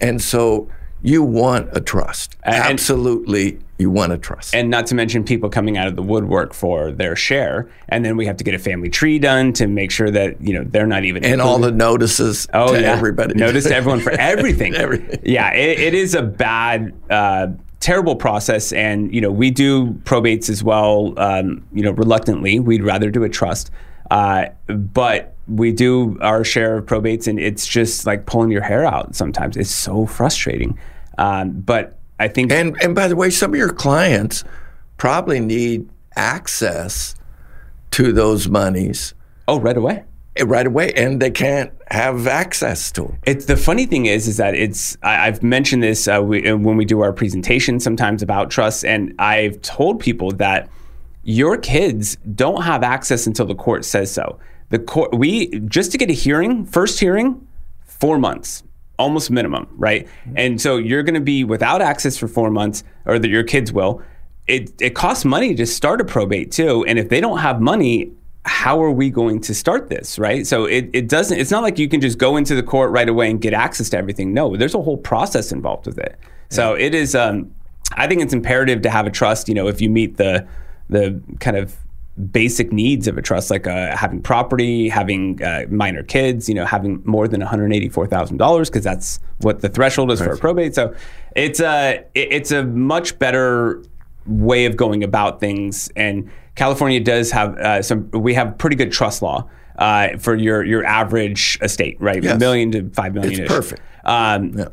And 0.00 0.20
so 0.20 0.68
you 1.02 1.22
want 1.22 1.68
a 1.72 1.80
trust. 1.80 2.36
And- 2.42 2.54
Absolutely, 2.56 3.58
you 3.78 3.90
want 3.90 4.12
to 4.12 4.18
trust. 4.18 4.54
and 4.54 4.70
not 4.70 4.86
to 4.86 4.94
mention 4.94 5.24
people 5.24 5.48
coming 5.50 5.76
out 5.76 5.86
of 5.86 5.96
the 5.96 6.02
woodwork 6.02 6.54
for 6.54 6.92
their 6.92 7.14
share. 7.14 7.68
And 7.88 8.04
then 8.04 8.16
we 8.16 8.26
have 8.26 8.36
to 8.38 8.44
get 8.44 8.54
a 8.54 8.58
family 8.58 8.88
tree 8.88 9.18
done 9.18 9.52
to 9.54 9.66
make 9.66 9.90
sure 9.90 10.10
that 10.10 10.40
you 10.40 10.54
know 10.54 10.64
they're 10.64 10.86
not 10.86 11.04
even 11.04 11.24
and 11.24 11.40
all 11.40 11.58
the 11.58 11.72
notices 11.72 12.46
oh 12.54 12.74
to 12.74 12.80
yeah. 12.80 12.92
everybody. 12.92 13.34
notice 13.34 13.64
to 13.64 13.74
everyone 13.74 14.00
for 14.00 14.12
everything. 14.18 14.74
Everything. 14.74 15.20
yeah 15.24 15.52
it, 15.52 15.78
it 15.78 15.94
is 15.94 16.14
a 16.14 16.22
bad 16.22 16.94
uh, 17.10 17.48
terrible 17.80 18.16
process. 18.16 18.72
And 18.72 19.14
you 19.14 19.20
know 19.20 19.30
we 19.30 19.50
do 19.50 19.92
probates 20.04 20.48
as 20.48 20.64
well 20.64 21.14
um, 21.18 21.64
you 21.72 21.82
know 21.82 21.92
reluctantly. 21.92 22.58
We'd 22.60 22.82
rather 22.82 23.10
do 23.10 23.24
a 23.24 23.28
trust. 23.28 23.70
Uh, 24.10 24.46
but 24.68 25.34
we 25.48 25.72
do 25.72 26.16
our 26.20 26.44
share 26.44 26.78
of 26.78 26.86
probates 26.86 27.26
and 27.26 27.38
it's 27.38 27.66
just 27.66 28.06
like 28.06 28.24
pulling 28.26 28.50
your 28.50 28.62
hair 28.62 28.84
out 28.84 29.14
sometimes. 29.14 29.56
It's 29.56 29.70
so 29.70 30.06
frustrating. 30.06 30.78
Um, 31.18 31.52
but 31.52 31.98
i 32.18 32.28
think 32.28 32.52
And 32.52 32.76
and 32.82 32.94
by 32.94 33.08
the 33.08 33.16
way, 33.16 33.30
some 33.30 33.52
of 33.52 33.58
your 33.58 33.72
clients 33.72 34.44
probably 34.96 35.40
need 35.40 35.88
access 36.16 37.14
to 37.90 38.12
those 38.12 38.48
monies 38.48 39.14
oh 39.48 39.60
right 39.60 39.76
away 39.76 40.04
right 40.44 40.66
away, 40.66 40.92
and 40.92 41.20
they 41.20 41.30
can't 41.30 41.72
have 41.90 42.26
access 42.26 42.90
to 42.92 43.02
them. 43.02 43.18
It's 43.24 43.46
the 43.46 43.56
funny 43.56 43.86
thing 43.86 44.06
is, 44.06 44.28
is 44.28 44.36
that 44.36 44.54
it's. 44.54 44.96
I, 45.02 45.28
I've 45.28 45.42
mentioned 45.42 45.82
this 45.82 46.08
uh, 46.08 46.22
we, 46.22 46.46
uh, 46.46 46.56
when 46.56 46.76
we 46.76 46.84
do 46.84 47.00
our 47.00 47.12
presentation 47.12 47.80
sometimes 47.80 48.22
about 48.22 48.50
trusts, 48.50 48.84
and 48.84 49.14
I've 49.18 49.60
told 49.62 50.00
people 50.00 50.32
that 50.32 50.68
your 51.22 51.56
kids 51.56 52.16
don't 52.34 52.62
have 52.62 52.82
access 52.82 53.26
until 53.26 53.46
the 53.46 53.54
court 53.54 53.84
says 53.84 54.12
so. 54.12 54.38
The 54.68 54.78
court, 54.78 55.14
we 55.14 55.60
just 55.60 55.92
to 55.92 55.98
get 55.98 56.10
a 56.10 56.12
hearing, 56.12 56.64
first 56.66 57.00
hearing, 57.00 57.46
four 57.84 58.18
months, 58.18 58.62
almost 58.98 59.30
minimum, 59.30 59.68
right? 59.72 60.08
And 60.36 60.60
so 60.60 60.76
you're 60.76 61.02
going 61.02 61.14
to 61.14 61.20
be 61.20 61.44
without 61.44 61.82
access 61.82 62.16
for 62.16 62.28
four 62.28 62.50
months, 62.50 62.84
or 63.04 63.18
that 63.18 63.28
your 63.28 63.44
kids 63.44 63.72
will. 63.72 64.02
It 64.46 64.80
it 64.80 64.94
costs 64.94 65.24
money 65.24 65.54
to 65.56 65.66
start 65.66 66.00
a 66.00 66.04
probate 66.04 66.52
too, 66.52 66.84
and 66.86 66.98
if 66.98 67.08
they 67.08 67.20
don't 67.20 67.38
have 67.38 67.60
money, 67.60 68.12
how 68.46 68.80
are 68.80 68.92
we 68.92 69.10
going 69.10 69.40
to 69.40 69.52
start 69.52 69.88
this 69.88 70.20
right 70.20 70.46
so 70.46 70.66
it, 70.66 70.88
it 70.92 71.08
doesn't 71.08 71.38
it's 71.38 71.50
not 71.50 71.64
like 71.64 71.80
you 71.80 71.88
can 71.88 72.00
just 72.00 72.16
go 72.16 72.36
into 72.36 72.54
the 72.54 72.62
court 72.62 72.92
right 72.92 73.08
away 73.08 73.28
and 73.28 73.40
get 73.40 73.52
access 73.52 73.88
to 73.90 73.98
everything 73.98 74.32
no 74.32 74.56
there's 74.56 74.74
a 74.74 74.80
whole 74.80 74.96
process 74.96 75.50
involved 75.50 75.84
with 75.84 75.98
it 75.98 76.16
so 76.48 76.74
it 76.74 76.94
is 76.94 77.16
um, 77.16 77.52
i 77.94 78.06
think 78.06 78.22
it's 78.22 78.32
imperative 78.32 78.82
to 78.82 78.88
have 78.88 79.04
a 79.04 79.10
trust 79.10 79.48
you 79.48 79.54
know 79.54 79.66
if 79.66 79.80
you 79.80 79.90
meet 79.90 80.16
the 80.16 80.46
the 80.88 81.20
kind 81.40 81.56
of 81.56 81.76
basic 82.32 82.72
needs 82.72 83.06
of 83.06 83.18
a 83.18 83.22
trust 83.22 83.50
like 83.50 83.66
uh, 83.66 83.94
having 83.96 84.22
property 84.22 84.88
having 84.88 85.42
uh, 85.42 85.64
minor 85.68 86.02
kids 86.02 86.48
you 86.48 86.54
know 86.54 86.64
having 86.64 87.02
more 87.04 87.28
than 87.28 87.42
$184000 87.42 88.66
because 88.66 88.84
that's 88.84 89.20
what 89.40 89.60
the 89.60 89.68
threshold 89.68 90.10
is 90.10 90.18
for 90.20 90.32
a 90.32 90.38
probate 90.38 90.74
so 90.74 90.94
it's 91.34 91.60
a 91.60 92.02
it's 92.14 92.50
a 92.50 92.64
much 92.64 93.18
better 93.18 93.82
way 94.26 94.64
of 94.66 94.76
going 94.76 95.04
about 95.04 95.40
things. 95.40 95.90
And 95.96 96.30
California 96.54 97.00
does 97.00 97.30
have 97.30 97.56
uh, 97.58 97.82
some. 97.82 98.10
We 98.10 98.34
have 98.34 98.58
pretty 98.58 98.76
good 98.76 98.92
trust 98.92 99.22
law 99.22 99.48
uh, 99.78 100.16
for 100.18 100.34
your 100.34 100.64
your 100.64 100.84
average 100.84 101.58
estate, 101.62 101.96
right? 102.00 102.24
A 102.24 102.38
million 102.38 102.72
to 102.72 102.90
five 102.90 103.14
million. 103.14 103.42
It's 103.42 103.52
perfect. 103.52 103.82
Um, 104.04 104.52
Yeah. 104.56 104.68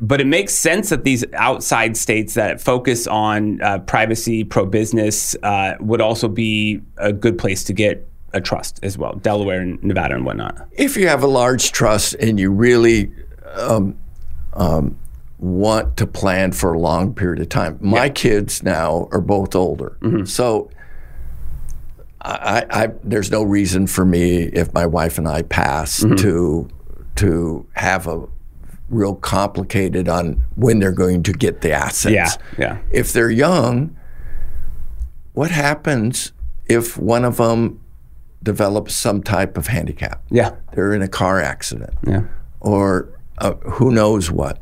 But 0.00 0.20
it 0.20 0.26
makes 0.26 0.54
sense 0.54 0.90
that 0.90 1.02
these 1.02 1.24
outside 1.34 1.96
states 1.96 2.34
that 2.34 2.60
focus 2.60 3.06
on 3.08 3.60
uh, 3.60 3.80
privacy, 3.80 4.44
pro 4.44 4.64
business, 4.64 5.34
uh, 5.42 5.74
would 5.80 6.00
also 6.00 6.28
be 6.28 6.80
a 6.98 7.12
good 7.12 7.36
place 7.36 7.64
to 7.64 7.72
get 7.72 8.06
a 8.32 8.40
trust 8.40 8.78
as 8.82 8.96
well. 8.96 9.14
Delaware 9.14 9.60
and 9.60 9.82
Nevada 9.82 10.14
and 10.14 10.24
whatnot. 10.24 10.68
If 10.72 10.96
you 10.96 11.08
have 11.08 11.22
a 11.22 11.26
large 11.26 11.72
trust 11.72 12.14
and 12.14 12.38
you 12.38 12.52
really 12.52 13.10
um, 13.54 13.98
um, 14.54 14.96
want 15.38 15.96
to 15.96 16.06
plan 16.06 16.52
for 16.52 16.74
a 16.74 16.78
long 16.78 17.12
period 17.12 17.40
of 17.40 17.48
time, 17.48 17.78
my 17.80 18.08
kids 18.08 18.62
now 18.62 19.08
are 19.10 19.20
both 19.20 19.54
older, 19.54 19.96
so. 20.26 20.70
I, 22.20 22.66
I, 22.68 22.88
there's 23.04 23.30
no 23.30 23.44
reason 23.44 23.86
for 23.86 24.04
me 24.04 24.42
if 24.42 24.74
my 24.74 24.84
wife 24.86 25.18
and 25.18 25.28
I 25.28 25.42
pass 25.42 26.00
to 26.00 26.68
to 27.14 27.66
have 27.74 28.08
a 28.08 28.26
real 28.88 29.14
complicated 29.14 30.08
on 30.08 30.42
when 30.56 30.78
they're 30.78 30.92
going 30.92 31.22
to 31.24 31.32
get 31.32 31.60
the 31.60 31.72
assets. 31.72 32.14
Yeah, 32.14 32.28
yeah. 32.58 32.78
If 32.90 33.12
they're 33.12 33.30
young, 33.30 33.96
what 35.32 35.50
happens 35.50 36.32
if 36.66 36.96
one 36.96 37.24
of 37.24 37.36
them 37.36 37.80
develops 38.42 38.94
some 38.94 39.22
type 39.22 39.56
of 39.56 39.66
handicap? 39.66 40.22
Yeah, 40.30 40.54
They're 40.74 40.92
in 40.94 41.02
a 41.02 41.08
car 41.08 41.40
accident 41.40 41.94
yeah. 42.06 42.22
or 42.60 43.08
uh, 43.38 43.54
who 43.54 43.90
knows 43.90 44.30
what. 44.30 44.60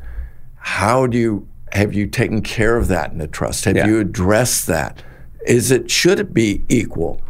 How 0.56 1.06
do 1.06 1.16
you 1.18 1.48
have 1.72 1.92
you 1.94 2.06
taken 2.06 2.42
care 2.42 2.76
of 2.76 2.88
that 2.88 3.12
in 3.12 3.18
the 3.18 3.26
trust? 3.26 3.64
Have 3.64 3.76
Yeah. 3.76 3.86
you 3.86 3.98
addressed 4.00 4.66
that? 4.66 5.02
Is 5.46 5.70
it 5.70 5.90
should 5.90 6.18
it 6.18 6.32
be 6.34 6.64
equal? 6.68 7.20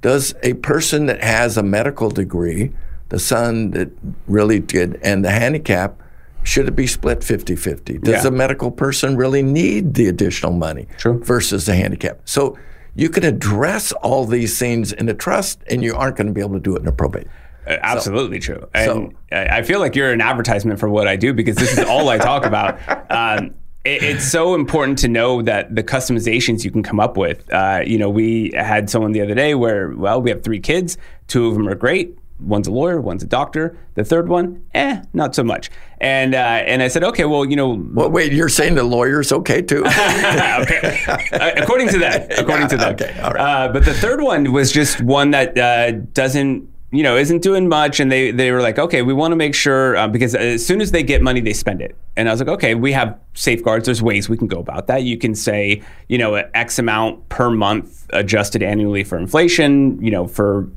Does 0.00 0.34
a 0.42 0.54
person 0.54 1.06
that 1.06 1.22
has 1.22 1.56
a 1.56 1.62
medical 1.62 2.10
degree, 2.10 2.72
the 3.08 3.18
son 3.18 3.70
that 3.72 3.90
really 4.26 4.60
did, 4.60 4.98
and 5.02 5.24
the 5.24 5.30
handicap, 5.30 6.00
should 6.46 6.68
it 6.68 6.76
be 6.76 6.86
split 6.86 7.20
50-50? 7.20 8.02
Does 8.02 8.22
Yeah. 8.24 8.28
a 8.28 8.30
medical 8.30 8.70
person 8.70 9.16
really 9.16 9.42
need 9.42 9.94
the 9.94 10.06
additional 10.08 10.52
money 10.52 10.86
True. 10.96 11.18
versus 11.24 11.66
the 11.66 11.74
handicap? 11.74 12.20
So 12.24 12.56
you 12.94 13.08
can 13.10 13.24
address 13.24 13.92
all 13.92 14.24
these 14.24 14.58
things 14.58 14.92
in 14.92 15.08
a 15.08 15.14
trust, 15.14 15.60
and 15.70 15.82
you 15.82 15.94
aren't 15.94 16.16
going 16.16 16.28
to 16.28 16.32
be 16.32 16.40
able 16.40 16.54
to 16.54 16.60
do 16.60 16.76
it 16.76 16.82
in 16.82 16.88
a 16.88 16.92
probate. 16.92 17.26
Uh, 17.66 17.76
Absolutely 17.82 18.38
true. 18.38 18.64
And 18.74 19.14
I 19.32 19.58
I 19.58 19.62
feel 19.62 19.80
like 19.80 19.96
you're 19.96 20.12
an 20.12 20.20
advertisement 20.20 20.78
for 20.78 20.88
what 20.88 21.08
I 21.08 21.16
do 21.16 21.34
because 21.34 21.56
this 21.56 21.72
is 21.76 21.80
all 21.84 22.08
I 22.08 22.18
talk 22.18 22.46
about. 22.46 22.78
Um, 23.10 23.54
it, 23.84 24.02
it's 24.02 24.24
so 24.30 24.54
important 24.54 24.98
to 24.98 25.08
know 25.08 25.42
that 25.42 25.74
the 25.74 25.82
customizations 25.82 26.64
you 26.64 26.70
can 26.72 26.82
come 26.82 26.98
up 27.00 27.16
with. 27.16 27.48
Uh, 27.52 27.82
you 27.86 27.98
know, 27.98 28.10
we 28.10 28.50
had 28.54 28.90
someone 28.90 29.12
the 29.12 29.20
other 29.20 29.34
day 29.34 29.54
where, 29.54 29.90
well, 29.96 30.20
we 30.20 30.30
have 30.30 30.42
three 30.42 30.58
kids. 30.58 30.98
Two 31.28 31.46
of 31.46 31.54
them 31.54 31.68
are 31.68 31.74
great. 31.76 32.16
One's 32.38 32.68
a 32.68 32.70
lawyer, 32.70 33.00
one's 33.00 33.22
a 33.22 33.26
doctor. 33.26 33.78
The 33.94 34.04
third 34.04 34.28
one, 34.28 34.62
eh, 34.74 35.02
not 35.14 35.34
so 35.34 35.42
much. 35.42 35.70
And 36.02 36.34
uh, 36.34 36.38
and 36.38 36.82
I 36.82 36.88
said, 36.88 37.02
okay, 37.04 37.24
well, 37.24 37.44
you 37.46 37.56
know, 37.56 37.82
Well, 37.94 38.10
wait, 38.10 38.32
you're 38.32 38.50
saying 38.50 38.74
the 38.74 38.84
lawyer's 38.84 39.32
okay 39.32 39.62
too? 39.62 39.84
okay. 39.86 41.02
Uh, 41.08 41.50
according 41.56 41.88
to 41.88 41.98
that, 42.00 42.38
According 42.38 42.68
to 42.68 42.76
that. 42.76 43.00
okay, 43.00 43.18
all 43.20 43.32
right. 43.32 43.40
Uh, 43.68 43.72
but 43.72 43.84
the 43.86 43.94
third 43.94 44.20
one 44.20 44.52
was 44.52 44.70
just 44.70 45.00
one 45.00 45.30
that 45.30 45.56
uh, 45.56 45.92
doesn't, 46.12 46.68
you 46.96 47.02
know, 47.02 47.16
isn't 47.16 47.42
doing 47.42 47.68
much, 47.68 48.00
and 48.00 48.10
they 48.10 48.30
they 48.30 48.50
were 48.50 48.62
like, 48.62 48.78
okay, 48.78 49.02
we 49.02 49.12
want 49.12 49.32
to 49.32 49.36
make 49.36 49.54
sure 49.54 49.96
uh, 49.96 50.08
because 50.08 50.34
as 50.34 50.64
soon 50.64 50.80
as 50.80 50.90
they 50.92 51.02
get 51.02 51.22
money, 51.22 51.40
they 51.40 51.52
spend 51.52 51.82
it. 51.82 51.96
And 52.16 52.28
I 52.28 52.32
was 52.32 52.40
like, 52.40 52.48
okay, 52.48 52.74
we 52.74 52.92
have 52.92 53.18
safeguards. 53.34 53.84
There's 53.84 54.02
ways 54.02 54.28
we 54.28 54.36
can 54.36 54.46
go 54.46 54.58
about 54.58 54.86
that. 54.86 55.02
You 55.02 55.18
can 55.18 55.34
say, 55.34 55.82
you 56.08 56.16
know, 56.16 56.34
X 56.34 56.78
amount 56.78 57.28
per 57.28 57.50
month 57.50 58.06
adjusted 58.10 58.62
annually 58.62 59.04
for 59.04 59.18
inflation. 59.18 60.02
You 60.02 60.10
know, 60.10 60.26
for 60.26 60.68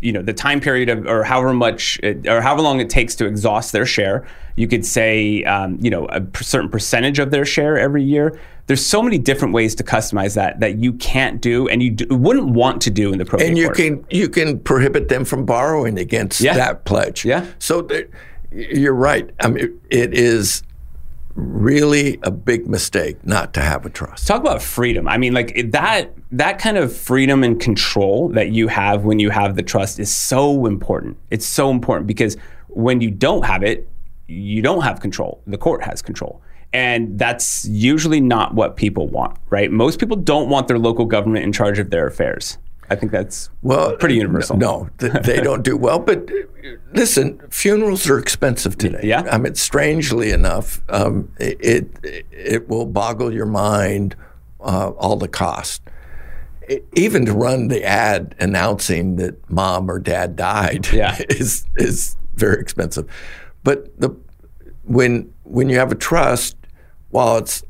you 0.00 0.12
know 0.12 0.22
the 0.22 0.32
time 0.32 0.60
period 0.60 0.88
of 0.88 1.06
or 1.06 1.24
however 1.24 1.52
much 1.52 1.98
it, 2.02 2.26
or 2.26 2.40
however 2.40 2.62
long 2.62 2.80
it 2.80 2.90
takes 2.90 3.14
to 3.16 3.26
exhaust 3.26 3.72
their 3.72 3.86
share. 3.86 4.26
You 4.56 4.68
could 4.68 4.84
say, 4.84 5.44
um, 5.44 5.78
you 5.80 5.90
know, 5.90 6.06
a 6.10 6.22
certain 6.42 6.68
percentage 6.68 7.18
of 7.18 7.30
their 7.30 7.44
share 7.44 7.78
every 7.78 8.02
year. 8.04 8.38
There's 8.66 8.84
so 8.84 9.02
many 9.02 9.18
different 9.18 9.54
ways 9.54 9.74
to 9.76 9.82
customize 9.84 10.34
that 10.34 10.60
that 10.60 10.78
you 10.78 10.92
can't 10.94 11.40
do 11.40 11.68
and 11.68 11.82
you 11.82 11.90
d- 11.90 12.06
wouldn't 12.10 12.50
want 12.50 12.80
to 12.82 12.90
do 12.90 13.12
in 13.12 13.18
the 13.18 13.24
probate 13.24 13.48
and 13.48 13.58
you 13.58 13.64
court. 13.66 13.76
can 13.76 14.04
you 14.10 14.28
can 14.28 14.58
prohibit 14.60 15.08
them 15.08 15.24
from 15.24 15.44
borrowing 15.44 15.98
against 15.98 16.40
Yeah. 16.40 16.54
that 16.54 16.84
pledge. 16.84 17.24
Yeah. 17.24 17.44
So 17.58 17.82
there, 17.82 18.06
you're 18.52 18.94
right. 18.94 19.28
I 19.40 19.48
mean, 19.48 19.80
it 19.90 20.14
is 20.14 20.62
really 21.34 22.18
a 22.24 22.30
big 22.30 22.68
mistake 22.68 23.16
not 23.26 23.54
to 23.54 23.60
have 23.60 23.86
a 23.86 23.90
trust. 23.90 24.26
talk 24.26 24.40
about 24.42 24.60
freedom. 24.62 25.08
I 25.08 25.16
mean, 25.16 25.32
like 25.32 25.70
that 25.72 26.12
that 26.30 26.58
kind 26.58 26.76
of 26.76 26.94
freedom 26.94 27.42
and 27.42 27.58
control 27.58 28.28
that 28.30 28.50
you 28.52 28.68
have 28.68 29.04
when 29.04 29.18
you 29.18 29.30
have 29.30 29.56
the 29.56 29.62
trust 29.62 29.98
is 29.98 30.14
so 30.14 30.66
important. 30.66 31.16
It's 31.30 31.46
so 31.46 31.70
important 31.70 32.06
because 32.06 32.36
when 32.68 33.00
you 33.00 33.10
don't 33.10 33.44
have 33.44 33.62
it, 33.62 33.88
you 34.32 34.62
don't 34.62 34.82
have 34.82 35.00
control. 35.00 35.40
The 35.46 35.58
court 35.58 35.82
has 35.84 36.02
control. 36.02 36.40
And 36.74 37.18
that's 37.18 37.66
usually 37.66 38.20
not 38.20 38.54
what 38.54 38.76
people 38.76 39.06
want, 39.08 39.36
right? 39.50 39.70
Most 39.70 39.98
people 40.00 40.16
don't 40.16 40.48
want 40.48 40.68
their 40.68 40.78
local 40.78 41.04
government 41.04 41.44
in 41.44 41.52
charge 41.52 41.78
of 41.78 41.90
their 41.90 42.06
affairs. 42.06 42.56
I 42.90 42.96
think 42.96 43.12
that's 43.12 43.50
Well, 43.62 43.96
pretty 43.96 44.16
universal. 44.16 44.56
No, 44.56 44.88
th- 44.98 45.12
they 45.24 45.40
don't 45.40 45.62
do 45.62 45.76
well. 45.76 45.98
But 45.98 46.30
uh, 46.30 46.68
listen, 46.94 47.40
funerals 47.50 48.08
are 48.08 48.18
expensive 48.18 48.76
today. 48.78 49.00
Yeah. 49.04 49.22
I 49.30 49.38
mean, 49.38 49.54
strangely 49.54 50.30
enough, 50.30 50.80
um, 50.88 51.30
it, 51.38 51.58
it 51.62 52.24
it 52.30 52.68
will 52.68 52.86
boggle 52.86 53.32
your 53.32 53.46
mind 53.46 54.14
uh, 54.60 54.90
all 54.90 55.16
the 55.16 55.28
cost. 55.28 55.82
Even 56.94 57.26
to 57.26 57.32
run 57.32 57.68
the 57.68 57.82
ad 57.84 58.34
announcing 58.38 59.16
that 59.16 59.50
mom 59.50 59.90
or 59.90 59.98
dad 59.98 60.36
died 60.36 60.90
Yeah. 60.92 61.16
is 61.28 61.66
is 61.76 62.16
very 62.34 62.60
expensive. 62.60 63.06
But 63.64 63.98
the 64.00 64.10
when 64.84 65.32
when 65.44 65.68
you 65.68 65.78
have 65.78 65.92
a 65.92 65.94
trust, 65.96 66.56
while 67.10 67.38
it's 67.38 67.62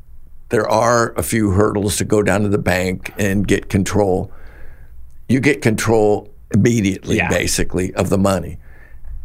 there 0.51 0.69
are 0.69 1.13
a 1.17 1.23
few 1.23 1.51
hurdles 1.53 1.97
to 1.97 2.05
go 2.05 2.23
down 2.23 2.43
to 2.43 2.49
the 2.49 2.59
bank 2.59 3.13
and 3.19 3.47
get 3.47 3.69
control 3.69 4.31
you 5.29 5.41
get 5.41 5.63
control 5.63 6.29
immediately, 6.53 7.17
Yeah. 7.17 7.29
basically, 7.31 7.95
of 7.95 8.11
the 8.11 8.19
money. 8.19 8.59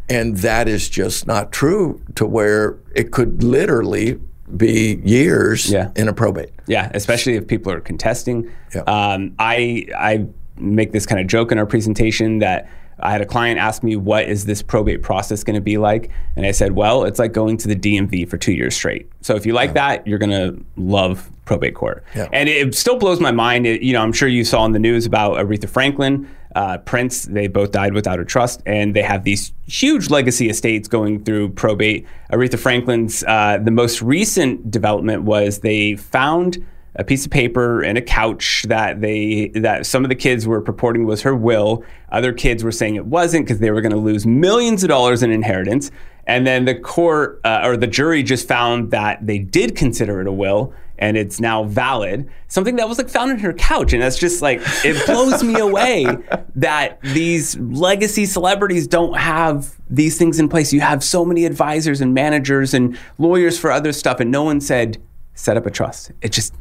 And 0.08 0.38
that 0.38 0.66
is 0.68 0.88
just 0.88 1.26
not 1.26 1.52
true 1.52 2.00
to 2.14 2.24
where 2.24 2.76
it 2.94 3.10
could 3.10 3.42
literally 3.42 4.18
be 4.56 5.00
years 5.04 5.70
Yeah. 5.70 5.90
in 5.96 6.08
a 6.08 6.14
probate. 6.14 6.52
Yeah, 6.66 6.90
especially 6.94 7.34
if 7.34 7.46
people 7.46 7.70
are 7.72 7.80
contesting. 7.80 8.46
Yeah. 8.74 8.82
Um, 8.86 9.32
I 9.38 9.86
I 9.98 10.24
make 10.56 10.92
this 10.92 11.04
kind 11.04 11.20
of 11.20 11.26
joke 11.26 11.52
in 11.52 11.58
our 11.58 11.66
presentation 11.66 12.38
that 12.38 12.66
I 13.00 13.10
had 13.10 13.20
a 13.20 13.26
client 13.26 13.58
ask 13.58 13.82
me, 13.82 13.96
"What 13.96 14.28
is 14.28 14.44
this 14.44 14.62
probate 14.62 15.02
process 15.02 15.44
going 15.44 15.54
to 15.54 15.60
be 15.60 15.78
like?" 15.78 16.10
And 16.36 16.46
I 16.46 16.50
said, 16.50 16.72
"Well, 16.72 17.04
it's 17.04 17.18
like 17.18 17.32
going 17.32 17.56
to 17.58 17.68
the 17.68 17.76
DMV 17.76 18.28
for 18.28 18.36
two 18.36 18.52
years 18.52 18.74
straight. 18.74 19.10
So 19.20 19.34
if 19.36 19.46
you 19.46 19.52
like 19.52 19.74
that, 19.74 20.06
you're 20.06 20.18
going 20.18 20.30
to 20.30 20.64
love 20.76 21.30
probate 21.44 21.74
court." 21.74 22.04
Yeah. 22.14 22.28
And 22.32 22.48
it 22.48 22.74
still 22.74 22.98
blows 22.98 23.20
my 23.20 23.32
mind. 23.32 23.66
It, 23.66 23.82
you 23.82 23.92
know, 23.92 24.02
I'm 24.02 24.12
sure 24.12 24.28
you 24.28 24.44
saw 24.44 24.64
in 24.64 24.72
the 24.72 24.78
news 24.78 25.06
about 25.06 25.36
Aretha 25.36 25.68
Franklin, 25.68 26.28
uh, 26.54 26.78
Prince. 26.78 27.24
They 27.24 27.46
both 27.46 27.72
died 27.72 27.94
without 27.94 28.20
a 28.20 28.24
trust, 28.24 28.62
and 28.66 28.94
they 28.94 29.02
have 29.02 29.24
these 29.24 29.52
huge 29.66 30.10
legacy 30.10 30.48
estates 30.48 30.88
going 30.88 31.24
through 31.24 31.50
probate. 31.50 32.06
Aretha 32.32 32.58
Franklin's 32.58 33.22
uh, 33.24 33.58
the 33.62 33.70
most 33.70 34.02
recent 34.02 34.70
development 34.70 35.22
was 35.22 35.60
they 35.60 35.96
found 35.96 36.64
a 36.96 37.04
piece 37.04 37.24
of 37.24 37.30
paper 37.30 37.82
and 37.82 37.96
a 37.96 38.02
couch 38.02 38.64
that 38.68 39.00
they 39.00 39.48
that 39.54 39.86
some 39.86 40.04
of 40.04 40.08
the 40.08 40.14
kids 40.14 40.46
were 40.46 40.60
purporting 40.60 41.06
was 41.06 41.22
her 41.22 41.34
will. 41.34 41.84
Other 42.10 42.32
kids 42.32 42.64
were 42.64 42.72
saying 42.72 42.96
it 42.96 43.06
wasn't 43.06 43.46
because 43.46 43.60
they 43.60 43.70
were 43.70 43.80
going 43.80 43.92
to 43.92 43.98
lose 43.98 44.26
millions 44.26 44.82
of 44.82 44.88
dollars 44.88 45.22
in 45.22 45.30
inheritance. 45.30 45.90
And 46.26 46.46
then 46.46 46.64
the 46.66 46.74
court 46.74 47.40
uh, 47.44 47.62
or 47.64 47.76
the 47.76 47.86
jury 47.86 48.22
just 48.22 48.46
found 48.46 48.90
that 48.90 49.26
they 49.26 49.38
did 49.38 49.76
consider 49.76 50.20
it 50.20 50.26
a 50.26 50.32
will 50.32 50.74
and 50.98 51.16
it's 51.16 51.40
now 51.40 51.64
valid. 51.64 52.28
Something 52.48 52.76
that 52.76 52.88
was 52.88 52.98
like 52.98 53.08
found 53.08 53.30
in 53.30 53.38
her 53.38 53.52
couch, 53.52 53.92
and 53.92 54.02
that's 54.02 54.18
just 54.18 54.42
like 54.42 54.60
it 54.84 55.06
blows 55.06 55.42
me 55.42 55.58
away 55.58 56.06
that 56.56 57.00
these 57.02 57.56
legacy 57.58 58.26
celebrities 58.26 58.86
don't 58.86 59.16
have 59.16 59.76
these 59.88 60.18
things 60.18 60.40
in 60.40 60.48
place. 60.48 60.72
You 60.72 60.80
have 60.80 61.04
so 61.04 61.24
many 61.24 61.44
advisors 61.44 62.00
and 62.00 62.14
managers 62.14 62.74
and 62.74 62.98
lawyers 63.16 63.58
for 63.58 63.70
other 63.70 63.92
stuff, 63.92 64.20
and 64.20 64.30
no 64.30 64.42
one 64.42 64.60
said 64.60 64.98
set 65.38 65.56
up 65.56 65.66
a 65.66 65.70
trust. 65.70 66.10
It 66.20 66.32
just 66.32 66.52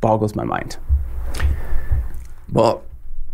boggles 0.00 0.34
my 0.34 0.44
mind. 0.44 0.78
Well, 2.50 2.82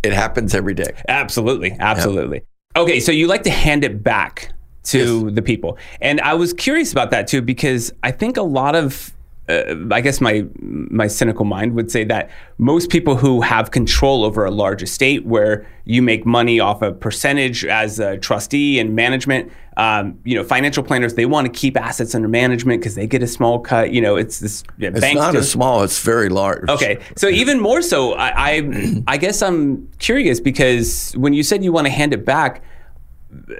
it 0.03 0.13
happens 0.13 0.53
every 0.53 0.73
day. 0.73 1.01
Absolutely, 1.07 1.75
absolutely. 1.79 2.43
Okay, 2.75 2.99
so 2.99 3.11
you 3.11 3.27
like 3.27 3.43
to 3.43 3.49
hand 3.49 3.83
it 3.83 4.03
back 4.03 4.53
to 4.83 5.31
the 5.31 5.41
people, 5.41 5.77
and 6.01 6.19
I 6.21 6.33
was 6.33 6.53
curious 6.53 6.91
about 6.91 7.11
that 7.11 7.27
too 7.27 7.41
because 7.41 7.93
I 8.03 8.11
think 8.11 8.37
a 8.37 8.41
lot 8.41 8.75
of 8.75 9.13
uh, 9.51 9.75
I 9.91 10.01
guess 10.01 10.21
my 10.21 10.45
my 10.59 11.07
cynical 11.07 11.45
mind 11.45 11.73
would 11.75 11.91
say 11.91 12.03
that 12.05 12.29
most 12.57 12.89
people 12.89 13.15
who 13.15 13.41
have 13.41 13.71
control 13.71 14.23
over 14.23 14.45
a 14.45 14.51
large 14.51 14.81
estate, 14.81 15.25
where 15.25 15.65
you 15.85 16.01
make 16.01 16.25
money 16.25 16.59
off 16.59 16.81
a 16.81 16.91
percentage 16.91 17.65
as 17.65 17.99
a 17.99 18.17
trustee 18.17 18.79
and 18.79 18.95
management, 18.95 19.51
um, 19.77 20.19
you 20.23 20.35
know, 20.35 20.43
financial 20.43 20.83
planners 20.83 21.15
they 21.15 21.25
want 21.25 21.45
to 21.51 21.59
keep 21.59 21.75
assets 21.77 22.13
under 22.13 22.27
management 22.27 22.81
because 22.81 22.95
they 22.95 23.07
get 23.07 23.23
a 23.23 23.27
small 23.27 23.59
cut. 23.59 23.91
You 23.91 24.01
know, 24.01 24.15
it's 24.15 24.39
this 24.39 24.63
yeah, 24.77 24.89
It's 24.93 25.13
not 25.13 25.33
do- 25.33 25.43
small, 25.43 25.83
it's 25.83 25.99
very 25.99 26.29
large. 26.29 26.69
Okay, 26.69 26.99
so 27.15 27.27
even 27.27 27.59
more 27.59 27.81
so, 27.81 28.13
I, 28.13 28.51
I, 28.51 29.03
I 29.07 29.17
guess 29.17 29.41
I'm 29.41 29.87
curious 29.99 30.39
because 30.39 31.13
when 31.17 31.33
you 31.33 31.43
said 31.43 31.63
you 31.63 31.71
want 31.71 31.87
to 31.87 31.91
hand 31.91 32.13
it 32.13 32.25
back, 32.25 32.63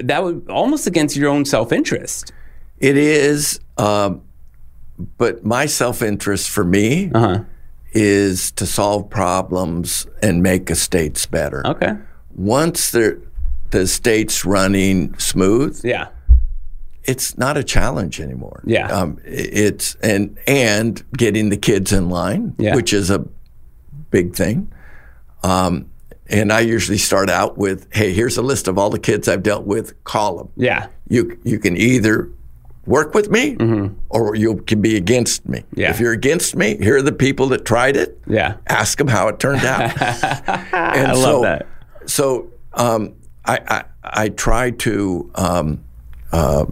that 0.04 0.23
was 0.23 0.36
almost 0.49 0.88
against 0.88 1.15
your 1.15 1.30
own 1.30 1.45
self-interest. 1.45 2.34
It 2.77 2.97
is, 2.97 3.60
um, 3.77 4.21
but 5.17 5.45
my 5.45 5.65
self 5.65 6.01
interest 6.01 6.49
for 6.49 6.63
me 6.63 7.11
Uh-huh. 7.13 7.43
is 7.93 8.51
to 8.51 8.65
solve 8.65 9.09
problems 9.09 10.07
and 10.21 10.41
make 10.41 10.69
estates 10.69 11.25
better. 11.25 11.65
Okay. 11.67 11.93
Once 12.35 12.91
the 12.91 13.19
the 13.71 13.79
estate's 13.81 14.43
running 14.45 15.17
smooth, 15.17 15.79
Yeah. 15.83 16.07
it's 17.05 17.37
not 17.37 17.55
a 17.57 17.63
challenge 17.63 18.19
anymore. 18.19 18.61
Yeah. 18.65 18.87
Um, 18.91 19.17
it's 19.25 19.95
and 20.03 20.37
and 20.47 21.01
getting 21.17 21.49
the 21.49 21.57
kids 21.57 21.91
in 21.93 22.09
line, 22.09 22.53
Yeah. 22.57 22.75
which 22.75 22.91
is 22.93 23.09
a 23.09 23.23
big 24.09 24.35
thing. 24.35 24.69
Um, 25.43 25.85
and 26.29 26.51
I 26.53 26.59
usually 26.61 26.97
start 26.97 27.29
out 27.29 27.57
with, 27.57 27.87
"Hey, 27.91 28.13
here's 28.13 28.37
a 28.37 28.41
list 28.41 28.67
of 28.67 28.77
all 28.77 28.89
the 28.89 28.99
kids 28.99 29.27
I've 29.27 29.43
dealt 29.43 29.65
with. 29.65 30.01
Call 30.03 30.37
them. 30.37 30.49
Yeah. 30.55 30.87
You 31.09 31.37
you 31.43 31.59
can 31.59 31.75
either 31.77 32.29
work 32.86 33.13
with 33.13 33.30
me 33.30 33.58
or 34.10 34.36
you 34.36 34.58
can 34.58 34.82
be 34.82 34.96
against 34.98 35.48
me. 35.48 35.60
Mm-hmm. 35.60 35.80
Yeah. 35.80 35.89
If 35.91 36.00
you're 36.00 36.13
against 36.13 36.56
me, 36.56 36.78
here 36.78 36.98
are 36.98 37.02
the 37.02 37.12
people 37.12 37.48
that 37.50 37.65
tried 37.65 37.96
it. 37.96 38.20
Yeah. 38.28 38.58
Ask 38.67 38.98
them 38.98 39.08
how 39.08 39.28
it 39.28 39.39
turned 39.39 39.63
out. 39.63 39.82
and 40.74 41.12
I 41.12 41.13
love 41.13 41.44
that. 41.44 41.67
So 42.06 42.52
um, 42.74 43.13
I, 43.46 43.60
I 43.67 43.84
I 44.04 44.30
try 44.30 44.72
to 44.72 45.30
um, 45.36 45.84
uh, 46.32 46.65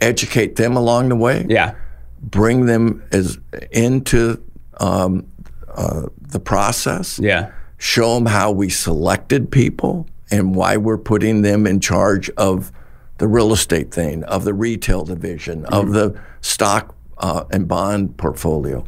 educate 0.00 0.56
them 0.56 0.76
along 0.76 1.08
the 1.08 1.16
way, 1.16 1.46
Yeah. 1.48 1.74
bring 2.20 2.66
them 2.66 3.02
as 3.12 3.38
into 3.70 4.42
um, 4.78 5.26
uh, 5.74 6.08
the 6.20 6.40
process, 6.40 7.18
Yeah. 7.22 7.52
show 7.78 8.14
them 8.16 8.26
how 8.26 8.50
we 8.50 8.68
selected 8.68 9.50
people 9.52 10.08
and 10.30 10.54
why 10.56 10.76
we're 10.76 10.98
putting 10.98 11.42
them 11.42 11.66
in 11.66 11.78
charge 11.78 12.28
of 12.30 12.72
the 13.18 13.28
real 13.28 13.52
estate 13.52 13.92
thing, 13.92 14.24
of 14.24 14.44
the 14.44 14.54
retail 14.54 15.04
division, 15.04 15.64
of 15.66 15.92
the 15.92 16.18
stock 16.40 16.94
uh, 17.18 17.44
and 17.50 17.68
bond 17.68 18.16
portfolio. 18.16 18.84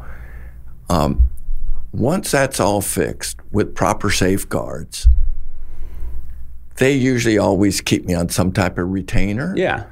Um, 0.88 1.30
once 1.92 2.30
that's 2.32 2.58
all 2.58 2.80
fixed 2.80 3.38
with 3.52 3.74
proper 3.74 4.10
safeguards, 4.10 5.08
they 6.76 6.92
usually 6.92 7.38
always 7.38 7.80
keep 7.80 8.04
me 8.04 8.14
on 8.14 8.28
some 8.28 8.50
type 8.50 8.78
of 8.78 8.90
retainer. 8.90 9.54
Yeah. 9.56 9.84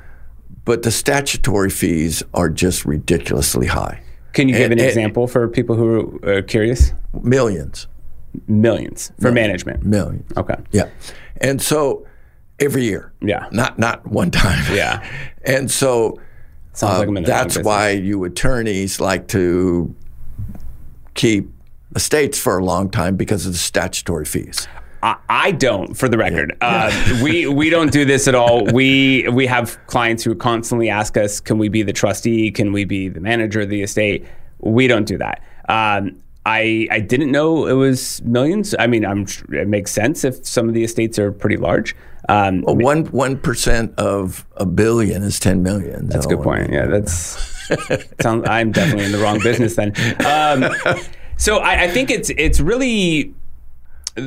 But 0.64 0.82
the 0.82 0.90
statutory 0.90 1.70
fees 1.70 2.22
are 2.34 2.48
just 2.48 2.84
ridiculously 2.84 3.66
high. 3.66 4.02
Can 4.32 4.48
you 4.48 4.54
give 4.56 4.70
And- 4.70 4.74
an 4.74 4.78
and- 4.80 4.88
example 4.88 5.26
for 5.28 5.46
people 5.48 5.76
who 5.76 6.18
are 6.24 6.42
curious? 6.42 6.92
Millions, 7.22 7.86
Millions 8.48 9.12
for 9.20 9.30
management. 9.30 9.84
millions. 9.84 10.24
Okay. 10.36 10.56
Yeah. 10.72 10.88
And 11.40 11.60
so 11.60 12.06
every 12.58 12.84
year. 12.84 13.12
Yeah. 13.20 13.48
Not 13.52 13.78
not 13.78 14.06
one 14.06 14.30
time. 14.30 14.64
Yeah. 14.74 15.06
And 15.44 15.68
so 15.68 16.20
uh, 16.80 16.98
like 16.98 17.08
I'm 17.08 17.16
in 17.16 17.24
the 17.24 17.30
wrong 17.32 17.38
that's 17.38 17.58
why 17.58 17.90
you 17.90 18.22
attorneys 18.22 19.00
like 19.00 19.26
to 19.28 19.92
keep 21.14 21.50
estates 21.96 22.38
for 22.38 22.58
a 22.58 22.64
long 22.64 22.90
time 22.90 23.16
because 23.16 23.44
of 23.44 23.52
the 23.52 23.58
statutory 23.58 24.24
fees. 24.24 24.68
I, 25.02 25.16
I 25.28 25.50
don't, 25.50 25.94
for 25.94 26.08
the 26.08 26.16
record. 26.16 26.56
Uh, 26.60 26.92
we 27.22 27.48
we 27.48 27.70
don't 27.70 27.90
do 27.90 28.04
this 28.04 28.28
at 28.28 28.34
all. 28.34 28.64
We 28.66 29.26
we 29.28 29.46
have 29.46 29.78
clients 29.88 30.22
who 30.22 30.34
constantly 30.34 30.88
ask 30.88 31.16
us, 31.16 31.40
"Can 31.40 31.58
we 31.58 31.68
be 31.68 31.82
the 31.82 31.92
trustee? 31.92 32.50
Can 32.52 32.72
we 32.72 32.84
be 32.84 33.08
the 33.08 33.20
manager 33.20 33.62
of 33.62 33.68
the 33.68 33.82
estate?" 33.82 34.24
We 34.60 34.86
don't 34.86 35.06
do 35.06 35.18
that. 35.18 35.42
Um, 35.68 36.22
I 36.46 36.86
I 36.90 37.00
didn't 37.00 37.32
know 37.32 37.66
it 37.66 37.72
was 37.72 38.22
millions. 38.22 38.74
I 38.78 38.86
mean, 38.86 39.04
I'm 39.04 39.26
it 39.50 39.66
makes 39.66 39.90
sense 39.90 40.24
if 40.24 40.46
some 40.46 40.68
of 40.68 40.74
the 40.74 40.84
estates 40.84 41.18
are 41.18 41.32
pretty 41.32 41.56
large. 41.56 41.96
Um, 42.28 42.62
Well, 42.62 42.76
one 42.76 43.06
one 43.06 43.36
percent 43.38 43.94
of 43.98 44.46
a 44.56 44.66
billion 44.66 45.22
is 45.22 45.40
ten 45.40 45.62
million. 45.62 46.08
That's 46.08 46.26
a 46.26 46.28
good 46.28 46.42
point. 46.42 46.70
Yeah, 46.70 46.86
that's. 46.86 47.50
sounds, 48.20 48.48
I'm 48.48 48.72
definitely 48.72 49.06
in 49.06 49.12
the 49.12 49.18
wrong 49.18 49.40
business 49.40 49.76
then. 49.76 49.92
Um, 50.26 50.70
so 51.36 51.58
I, 51.58 51.84
I 51.84 51.88
think 51.88 52.10
it's 52.10 52.30
it's 52.36 52.60
really 52.60 53.34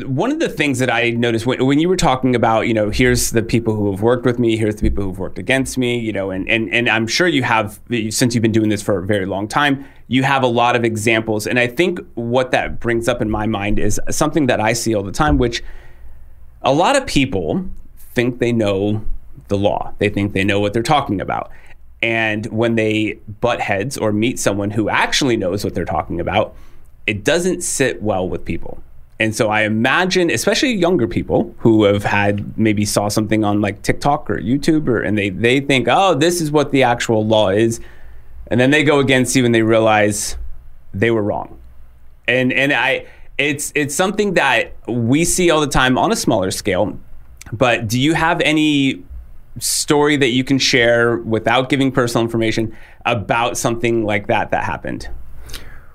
one 0.05 0.31
of 0.31 0.39
the 0.39 0.49
things 0.49 0.79
that 0.79 0.91
I 0.91 1.11
noticed 1.11 1.45
when, 1.45 1.63
when 1.63 1.77
you 1.79 1.87
were 1.87 1.95
talking 1.95 2.33
about, 2.33 2.67
you 2.67 2.73
know, 2.73 2.89
here's 2.89 3.31
the 3.31 3.43
people 3.43 3.75
who 3.75 3.91
have 3.91 4.01
worked 4.01 4.25
with 4.25 4.39
me, 4.39 4.57
here's 4.57 4.75
the 4.75 4.81
people 4.81 5.03
who've 5.03 5.19
worked 5.19 5.37
against 5.37 5.77
me, 5.77 5.99
you 5.99 6.11
know, 6.11 6.31
and 6.31 6.49
and 6.49 6.73
and 6.73 6.89
I'm 6.89 7.05
sure 7.07 7.27
you 7.27 7.43
have 7.43 7.79
since 8.09 8.33
you've 8.33 8.41
been 8.41 8.51
doing 8.51 8.69
this 8.69 8.81
for 8.81 8.97
a 8.97 9.05
very 9.05 9.25
long 9.25 9.47
time, 9.47 9.85
you 10.07 10.23
have 10.23 10.41
a 10.43 10.47
lot 10.47 10.75
of 10.75 10.83
examples, 10.83 11.45
and 11.45 11.59
I 11.59 11.67
think 11.67 11.99
what 12.15 12.51
that 12.51 12.79
brings 12.79 13.07
up 13.07 13.21
in 13.21 13.29
my 13.29 13.45
mind 13.45 13.77
is 13.77 14.01
something 14.09 14.47
that 14.47 14.59
I 14.59 14.73
see 14.73 14.95
all 14.95 15.03
the 15.03 15.11
time, 15.11 15.37
which 15.37 15.63
a 16.63 16.73
lot 16.73 16.95
of 16.95 17.05
people 17.05 17.69
think 18.15 18.39
they 18.39 18.51
know 18.51 19.05
the 19.47 19.57
law, 19.57 19.93
they 19.99 20.09
think 20.09 20.33
they 20.33 20.43
know 20.43 20.59
what 20.59 20.73
they're 20.73 20.81
talking 20.83 21.21
about. 21.21 21.51
And 22.01 22.45
when 22.47 22.75
they 22.75 23.19
butt 23.41 23.61
heads 23.61 23.97
or 23.97 24.11
meet 24.11 24.39
someone 24.39 24.71
who 24.71 24.89
actually 24.89 25.37
knows 25.37 25.63
what 25.63 25.73
they're 25.73 25.85
talking 25.85 26.19
about, 26.19 26.55
it 27.07 27.23
doesn't 27.23 27.61
sit 27.61 28.01
well 28.01 28.27
with 28.27 28.45
people. 28.45 28.81
And 29.19 29.33
so 29.33 29.49
I 29.49 29.61
imagine, 29.61 30.29
especially 30.29 30.73
younger 30.73 31.07
people 31.07 31.55
who 31.59 31.85
have 31.85 32.03
had 32.03 32.57
maybe 32.57 32.83
saw 32.83 33.07
something 33.07 33.45
on 33.45 33.61
like 33.61 33.81
TikTok 33.81 34.29
or 34.29 34.39
YouTube, 34.39 34.87
or 34.87 35.01
and 35.01 35.17
they 35.17 35.29
they 35.29 35.61
think, 35.61 35.87
oh, 35.89 36.15
this 36.15 36.41
is 36.41 36.51
what 36.51 36.71
the 36.71 36.83
actual 36.83 37.25
law 37.25 37.49
is, 37.49 37.79
and 38.47 38.59
then 38.59 38.71
they 38.71 38.83
go 38.83 38.99
against 38.99 39.35
you 39.35 39.45
and 39.45 39.55
they 39.55 39.61
realize 39.61 40.35
they 40.93 41.11
were 41.11 41.23
wrong. 41.23 41.57
And 42.27 42.51
and 42.51 42.73
I, 42.73 43.07
it's 43.37 43.71
it's 43.73 43.95
something 43.95 44.33
that 44.33 44.73
we 44.87 45.23
see 45.23 45.49
all 45.49 45.61
the 45.61 45.67
time 45.67 45.97
on 45.97 46.11
a 46.11 46.15
smaller 46.15 46.51
scale. 46.51 46.99
But 47.53 47.87
do 47.87 47.99
you 47.99 48.13
have 48.13 48.41
any 48.41 49.03
story 49.59 50.17
that 50.17 50.29
you 50.29 50.43
can 50.43 50.57
share 50.59 51.17
without 51.17 51.69
giving 51.69 51.91
personal 51.91 52.23
information 52.23 52.75
about 53.05 53.57
something 53.57 54.03
like 54.03 54.27
that 54.27 54.51
that 54.51 54.63
happened? 54.63 55.07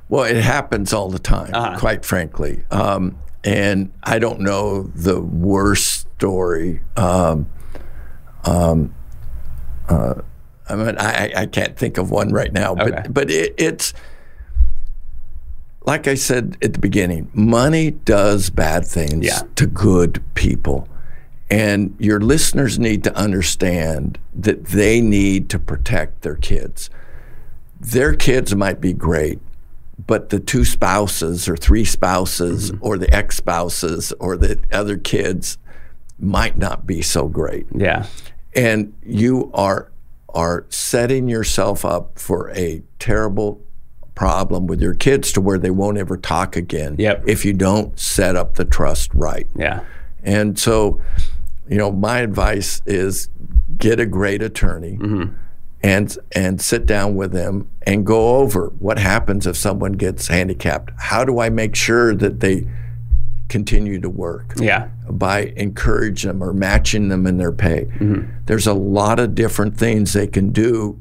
Well, 0.09 0.25
it 0.25 0.37
happens 0.43 0.93
all 0.93 1.09
the 1.11 1.19
time, 1.19 1.51
Uh-huh. 1.55 1.79
quite 1.79 2.05
frankly. 2.05 2.65
Um, 2.71 3.17
and 3.45 3.91
I 4.03 4.19
don't 4.19 4.41
know 4.41 4.85
the 4.95 5.21
worst 5.21 6.07
story. 6.17 6.81
Um, 6.97 7.49
um, 8.45 8.95
uh, 9.89 10.15
I 10.69 10.75
mean, 10.77 10.97
I, 10.99 11.33
I 11.37 11.47
can't 11.47 11.77
think 11.77 11.99
of 11.99 12.11
one 12.11 12.31
right 12.33 12.53
now, 12.53 12.75
but 12.75 12.93
Okay. 12.93 13.03
but 13.11 13.31
it, 13.31 13.55
it's 13.59 13.93
like 15.87 16.07
I 16.07 16.15
said 16.15 16.57
at 16.63 16.75
the 16.75 16.79
beginning. 16.79 17.31
Money 17.35 17.91
does 17.91 18.51
bad 18.51 18.87
things 18.87 19.25
Yeah. 19.27 19.43
to 19.57 19.67
good 19.67 20.23
people, 20.35 20.87
and 21.51 21.95
your 21.99 22.21
listeners 22.21 22.79
need 22.79 23.03
to 23.05 23.15
understand 23.17 24.19
that 24.35 24.67
they 24.67 25.01
need 25.01 25.49
to 25.51 25.59
protect 25.59 26.23
their 26.23 26.37
kids. 26.37 26.89
Their 27.81 28.15
kids 28.15 28.55
might 28.55 28.81
be 28.81 28.93
great, 28.93 29.41
but 30.07 30.29
the 30.29 30.39
two 30.39 30.65
spouses 30.65 31.49
or 31.49 31.57
three 31.57 31.85
spouses 31.85 32.71
mm-hmm. 32.71 32.87
or 32.87 32.99
the 32.99 33.13
ex 33.13 33.37
spouses 33.37 34.13
or 34.21 34.37
the 34.37 34.61
other 34.71 34.97
kids 34.97 35.59
might 36.19 36.57
not 36.57 36.87
be 36.87 37.03
so 37.03 37.27
great. 37.27 37.67
Yeah. 37.75 38.07
And 38.55 38.95
you 39.03 39.51
are 39.55 39.91
are 40.33 40.65
setting 40.69 41.29
yourself 41.29 41.85
up 41.85 42.17
for 42.17 42.51
a 42.51 42.83
terrible 43.01 43.61
problem 44.15 44.67
with 44.67 44.81
your 44.81 44.95
kids 44.95 45.33
to 45.33 45.41
where 45.41 45.59
they 45.59 45.71
won't 45.71 45.99
ever 45.99 46.17
talk 46.17 46.55
again 46.55 46.95
Yep. 46.99 47.25
if 47.27 47.45
you 47.45 47.53
don't 47.53 47.99
set 47.99 48.37
up 48.37 48.55
the 48.55 48.65
trust 48.65 49.11
right. 49.15 49.49
Yeah. 49.57 49.81
And 50.23 50.59
so, 50.59 51.01
you 51.71 51.79
know, 51.79 51.93
my 51.93 52.19
advice 52.19 52.83
is 52.85 53.29
get 53.79 54.01
a 54.01 54.07
great 54.07 54.43
attorney 54.43 54.99
mm-hmm. 55.01 55.33
and 55.83 56.19
and 56.33 56.61
sit 56.61 56.85
down 56.85 57.15
with 57.15 57.33
them 57.33 57.71
and 57.83 58.05
go 58.05 58.37
over 58.37 58.73
what 58.81 58.99
happens 58.99 59.47
if 59.47 59.57
someone 59.57 59.93
gets 59.93 60.27
handicapped. 60.27 60.91
How 60.99 61.25
do 61.25 61.39
I 61.39 61.49
make 61.49 61.77
sure 61.77 62.15
that 62.17 62.41
they 62.41 62.67
continue 63.49 64.01
to 64.01 64.11
work? 64.11 64.55
Yeah. 64.57 64.89
By 65.09 65.53
encourage 65.57 66.25
them 66.25 66.43
or 66.43 66.53
matching 66.53 67.09
them 67.09 67.25
in 67.27 67.39
their 67.39 67.53
pay. 67.53 67.85
Mm-hmm. 67.85 68.29
There's 68.47 68.67
a 68.67 68.75
lot 68.75 69.21
of 69.21 69.37
different 69.37 69.77
things 69.77 70.13
they 70.13 70.27
can 70.27 70.51
do. 70.51 71.01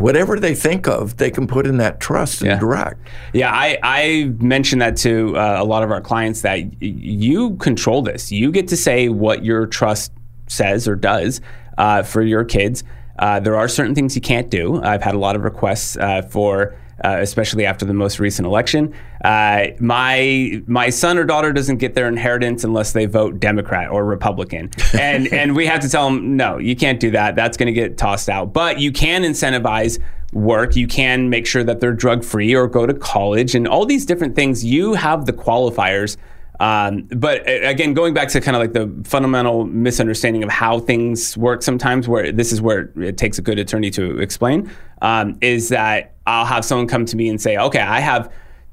Whatever 0.00 0.40
they 0.40 0.54
think 0.54 0.88
of, 0.88 1.16
they 1.18 1.30
can 1.30 1.46
put 1.46 1.66
in 1.66 1.76
that 1.76 2.00
trust 2.00 2.40
and 2.40 2.50
Yeah. 2.52 2.58
direct. 2.58 3.00
Yeah, 3.32 3.50
I, 3.52 3.78
I 3.82 4.32
mentioned 4.38 4.80
that 4.82 4.96
to 4.98 5.36
uh, 5.36 5.56
a 5.60 5.64
lot 5.64 5.82
of 5.82 5.90
our 5.90 6.00
clients 6.00 6.40
that 6.42 6.58
y- 6.60 6.72
you 6.80 7.56
control 7.56 8.02
this. 8.02 8.32
You 8.32 8.50
get 8.50 8.66
to 8.68 8.76
say 8.76 9.08
what 9.08 9.44
your 9.44 9.66
trust 9.66 10.12
says 10.48 10.88
or 10.88 10.96
does 10.96 11.40
uh, 11.78 12.02
for 12.02 12.22
your 12.22 12.44
kids. 12.44 12.82
Uh, 13.18 13.38
there 13.40 13.56
are 13.56 13.68
certain 13.68 13.94
things 13.94 14.14
you 14.16 14.22
can't 14.22 14.50
do. 14.50 14.82
I've 14.82 15.02
had 15.02 15.14
a 15.14 15.18
lot 15.18 15.36
of 15.36 15.42
requests 15.44 15.96
uh, 15.98 16.22
for, 16.22 16.74
uh, 17.04 17.18
especially 17.20 17.66
after 17.66 17.84
the 17.84 17.92
most 17.94 18.18
recent 18.18 18.46
election. 18.46 18.94
Uh, 19.24 19.68
my 19.78 20.62
my 20.66 20.88
son 20.88 21.18
or 21.18 21.24
daughter 21.24 21.52
doesn't 21.52 21.76
get 21.76 21.94
their 21.94 22.08
inheritance 22.08 22.64
unless 22.64 22.92
they 22.92 23.04
vote 23.04 23.38
Democrat 23.38 23.90
or 23.90 24.04
Republican, 24.04 24.70
and 24.98 25.32
and 25.32 25.54
we 25.54 25.66
have 25.66 25.80
to 25.80 25.88
tell 25.88 26.06
them 26.06 26.36
no, 26.36 26.58
you 26.58 26.74
can't 26.74 27.00
do 27.00 27.10
that. 27.10 27.36
That's 27.36 27.56
going 27.56 27.66
to 27.66 27.72
get 27.72 27.98
tossed 27.98 28.28
out. 28.28 28.52
But 28.52 28.80
you 28.80 28.92
can 28.92 29.22
incentivize 29.22 29.98
work. 30.32 30.76
You 30.76 30.86
can 30.86 31.28
make 31.28 31.46
sure 31.46 31.64
that 31.64 31.80
they're 31.80 31.92
drug 31.92 32.24
free 32.24 32.54
or 32.54 32.66
go 32.66 32.86
to 32.86 32.94
college 32.94 33.54
and 33.54 33.68
all 33.68 33.84
these 33.84 34.06
different 34.06 34.36
things. 34.36 34.64
You 34.64 34.94
have 34.94 35.26
the 35.26 35.32
qualifiers. 35.32 36.16
Um, 36.60 37.08
but 37.16 37.48
uh, 37.48 37.68
again, 37.68 37.94
going 37.94 38.12
back 38.12 38.28
to 38.28 38.40
kind 38.40 38.54
of 38.54 38.60
like 38.60 38.72
the 38.74 39.08
fundamental 39.08 39.64
misunderstanding 39.64 40.44
of 40.44 40.50
how 40.50 40.78
things 40.78 41.36
work 41.36 41.62
sometimes, 41.62 42.06
where 42.06 42.32
this 42.32 42.52
is 42.52 42.60
where 42.60 42.92
it 43.00 43.16
takes 43.16 43.38
a 43.38 43.42
good 43.42 43.58
attorney 43.58 43.90
to 43.92 44.18
explain, 44.18 44.70
um, 45.00 45.38
is 45.40 45.70
that 45.70 46.14
I'll 46.26 46.44
have 46.44 46.64
someone 46.64 46.86
come 46.86 47.06
to 47.06 47.16
me 47.16 47.28
and 47.30 47.40
say, 47.40 47.56
okay, 47.56 47.80
I 47.80 48.00
have 48.00 48.30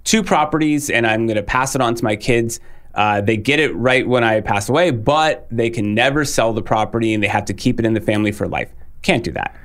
two 0.07 0.23
properties 0.23 0.89
and 0.89 1.05
I'm 1.05 1.27
going 1.27 1.35
to 1.35 1.43
pass 1.43 1.75
it 1.75 1.81
on 1.81 1.93
to 1.95 2.03
my 2.03 2.15
kids. 2.15 2.59
Uh, 2.95 3.19
they 3.21 3.37
get 3.37 3.59
it 3.59 3.75
right 3.75 4.07
when 4.07 4.23
I 4.23 4.39
pass 4.41 4.69
away, 4.69 4.89
but 4.91 5.45
they 5.51 5.69
can 5.69 5.93
never 5.93 6.25
sell 6.25 6.53
the 6.53 6.61
property 6.63 7.13
and 7.13 7.21
they 7.21 7.27
have 7.27 7.45
to 7.45 7.53
keep 7.53 7.79
it 7.79 7.85
in 7.85 7.93
the 7.93 8.01
family 8.01 8.31
for 8.31 8.47
life. 8.47 8.69
Can't 9.01 9.23
do 9.23 9.31
that. 9.33 9.55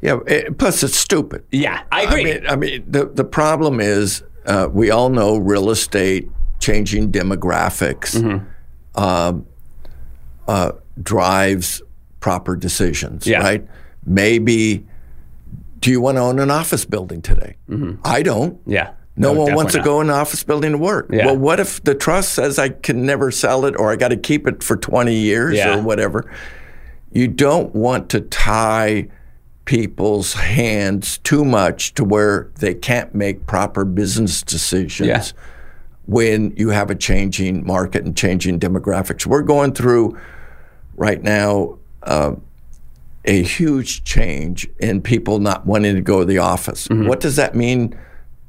Yeah. 0.00 0.20
it- 0.26 0.56
plus, 0.58 0.82
it's 0.82 0.96
stupid. 0.96 1.44
Yeah, 1.50 1.82
I 1.92 2.02
agree. 2.04 2.20
I 2.22 2.24
mean, 2.24 2.46
I 2.52 2.56
mean, 2.56 2.84
the 2.88 3.04
the 3.06 3.24
problem 3.24 3.80
is 3.80 4.22
uh, 4.46 4.68
we 4.72 4.90
all 4.90 5.10
know 5.10 5.36
real 5.36 5.68
estate 5.70 6.30
changing 6.60 7.10
demographics 7.12 8.16
Mm-hmm. 8.18 9.00
um, 9.02 9.46
uh, 10.48 10.72
drives 11.02 11.82
proper 12.20 12.56
decisions, 12.56 13.26
Yeah. 13.26 13.40
right? 13.40 13.66
Maybe, 14.06 14.86
do 15.80 15.90
you 15.90 16.00
want 16.00 16.16
to 16.16 16.22
own 16.22 16.38
an 16.38 16.50
office 16.50 16.84
building 16.86 17.20
today? 17.22 17.56
I 18.04 18.22
don't. 18.22 18.58
yeah. 18.66 18.92
No, 19.20 19.28
one 19.32 19.38
definitely 19.38 19.54
wants 19.56 19.72
to 19.74 19.82
go 19.82 20.00
in 20.00 20.08
an 20.10 20.14
office 20.16 20.42
building 20.42 20.72
to 20.72 20.78
work. 20.78 21.08
Yeah. 21.12 21.26
Well, 21.26 21.36
what 21.36 21.60
if 21.60 21.82
the 21.84 21.94
trust 21.94 22.32
says 22.32 22.58
I 22.58 22.70
can 22.70 23.04
never 23.04 23.30
sell 23.30 23.64
it 23.66 23.76
or 23.76 23.90
I 23.92 23.96
got 23.96 24.08
to 24.08 24.16
keep 24.16 24.46
it 24.46 24.62
for 24.62 24.76
20 24.76 25.14
years 25.14 25.56
Yeah. 25.56 25.78
or 25.78 25.82
whatever? 25.82 26.30
You 27.12 27.28
don't 27.28 27.74
want 27.74 28.08
to 28.10 28.20
tie 28.20 29.08
people's 29.64 30.32
hands 30.34 31.18
too 31.18 31.44
much 31.44 31.94
to 31.94 32.04
where 32.04 32.50
they 32.58 32.74
can't 32.74 33.14
make 33.14 33.46
proper 33.46 33.84
business 33.84 34.42
decisions 34.42 35.08
Yeah. 35.08 35.22
when 36.06 36.52
you 36.56 36.70
have 36.70 36.90
a 36.90 36.94
changing 36.94 37.66
market 37.66 38.04
and 38.04 38.16
changing 38.16 38.58
demographics. 38.58 39.26
We're 39.26 39.42
going 39.42 39.72
through 39.74 40.16
right 40.96 41.22
now 41.22 41.78
uh, 42.02 42.34
a 43.24 43.42
huge 43.42 44.02
change 44.04 44.68
in 44.78 45.02
people 45.02 45.38
not 45.40 45.66
wanting 45.66 45.94
to 45.94 46.00
go 46.00 46.20
to 46.20 46.24
the 46.24 46.38
office. 46.38 46.88
Mm-hmm. 46.88 47.06
What 47.06 47.20
does 47.20 47.36
that 47.36 47.54
mean 47.54 47.94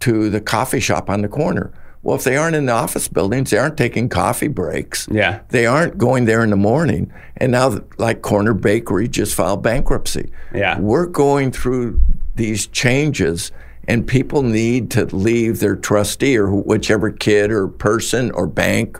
to 0.01 0.29
the 0.29 0.41
coffee 0.41 0.79
shop 0.79 1.09
on 1.09 1.21
the 1.21 1.27
corner? 1.27 1.71
Well, 2.03 2.15
if 2.15 2.23
they 2.23 2.35
aren't 2.35 2.55
in 2.55 2.65
the 2.65 2.71
office 2.73 3.07
buildings, 3.07 3.51
they 3.51 3.57
aren't 3.59 3.77
taking 3.77 4.09
coffee 4.09 4.47
breaks. 4.47 5.07
Yeah. 5.11 5.41
They 5.49 5.67
aren't 5.67 5.99
going 5.99 6.25
there 6.25 6.43
in 6.43 6.49
the 6.49 6.55
morning. 6.55 7.13
And 7.37 7.51
now, 7.51 7.79
like 7.99 8.23
Corner 8.23 8.55
Bakery 8.55 9.07
just 9.07 9.35
filed 9.35 9.61
bankruptcy. 9.61 10.31
Yeah. 10.53 10.79
We're 10.79 11.05
going 11.05 11.51
through 11.51 12.01
these 12.35 12.65
changes, 12.67 13.51
and 13.87 14.07
people 14.07 14.41
need 14.41 14.89
to 14.91 15.05
leave 15.15 15.59
their 15.59 15.75
trustee 15.75 16.35
or 16.37 16.49
whichever 16.49 17.11
kid 17.11 17.51
or 17.51 17.67
person 17.67 18.31
or 18.31 18.47
bank 18.47 18.99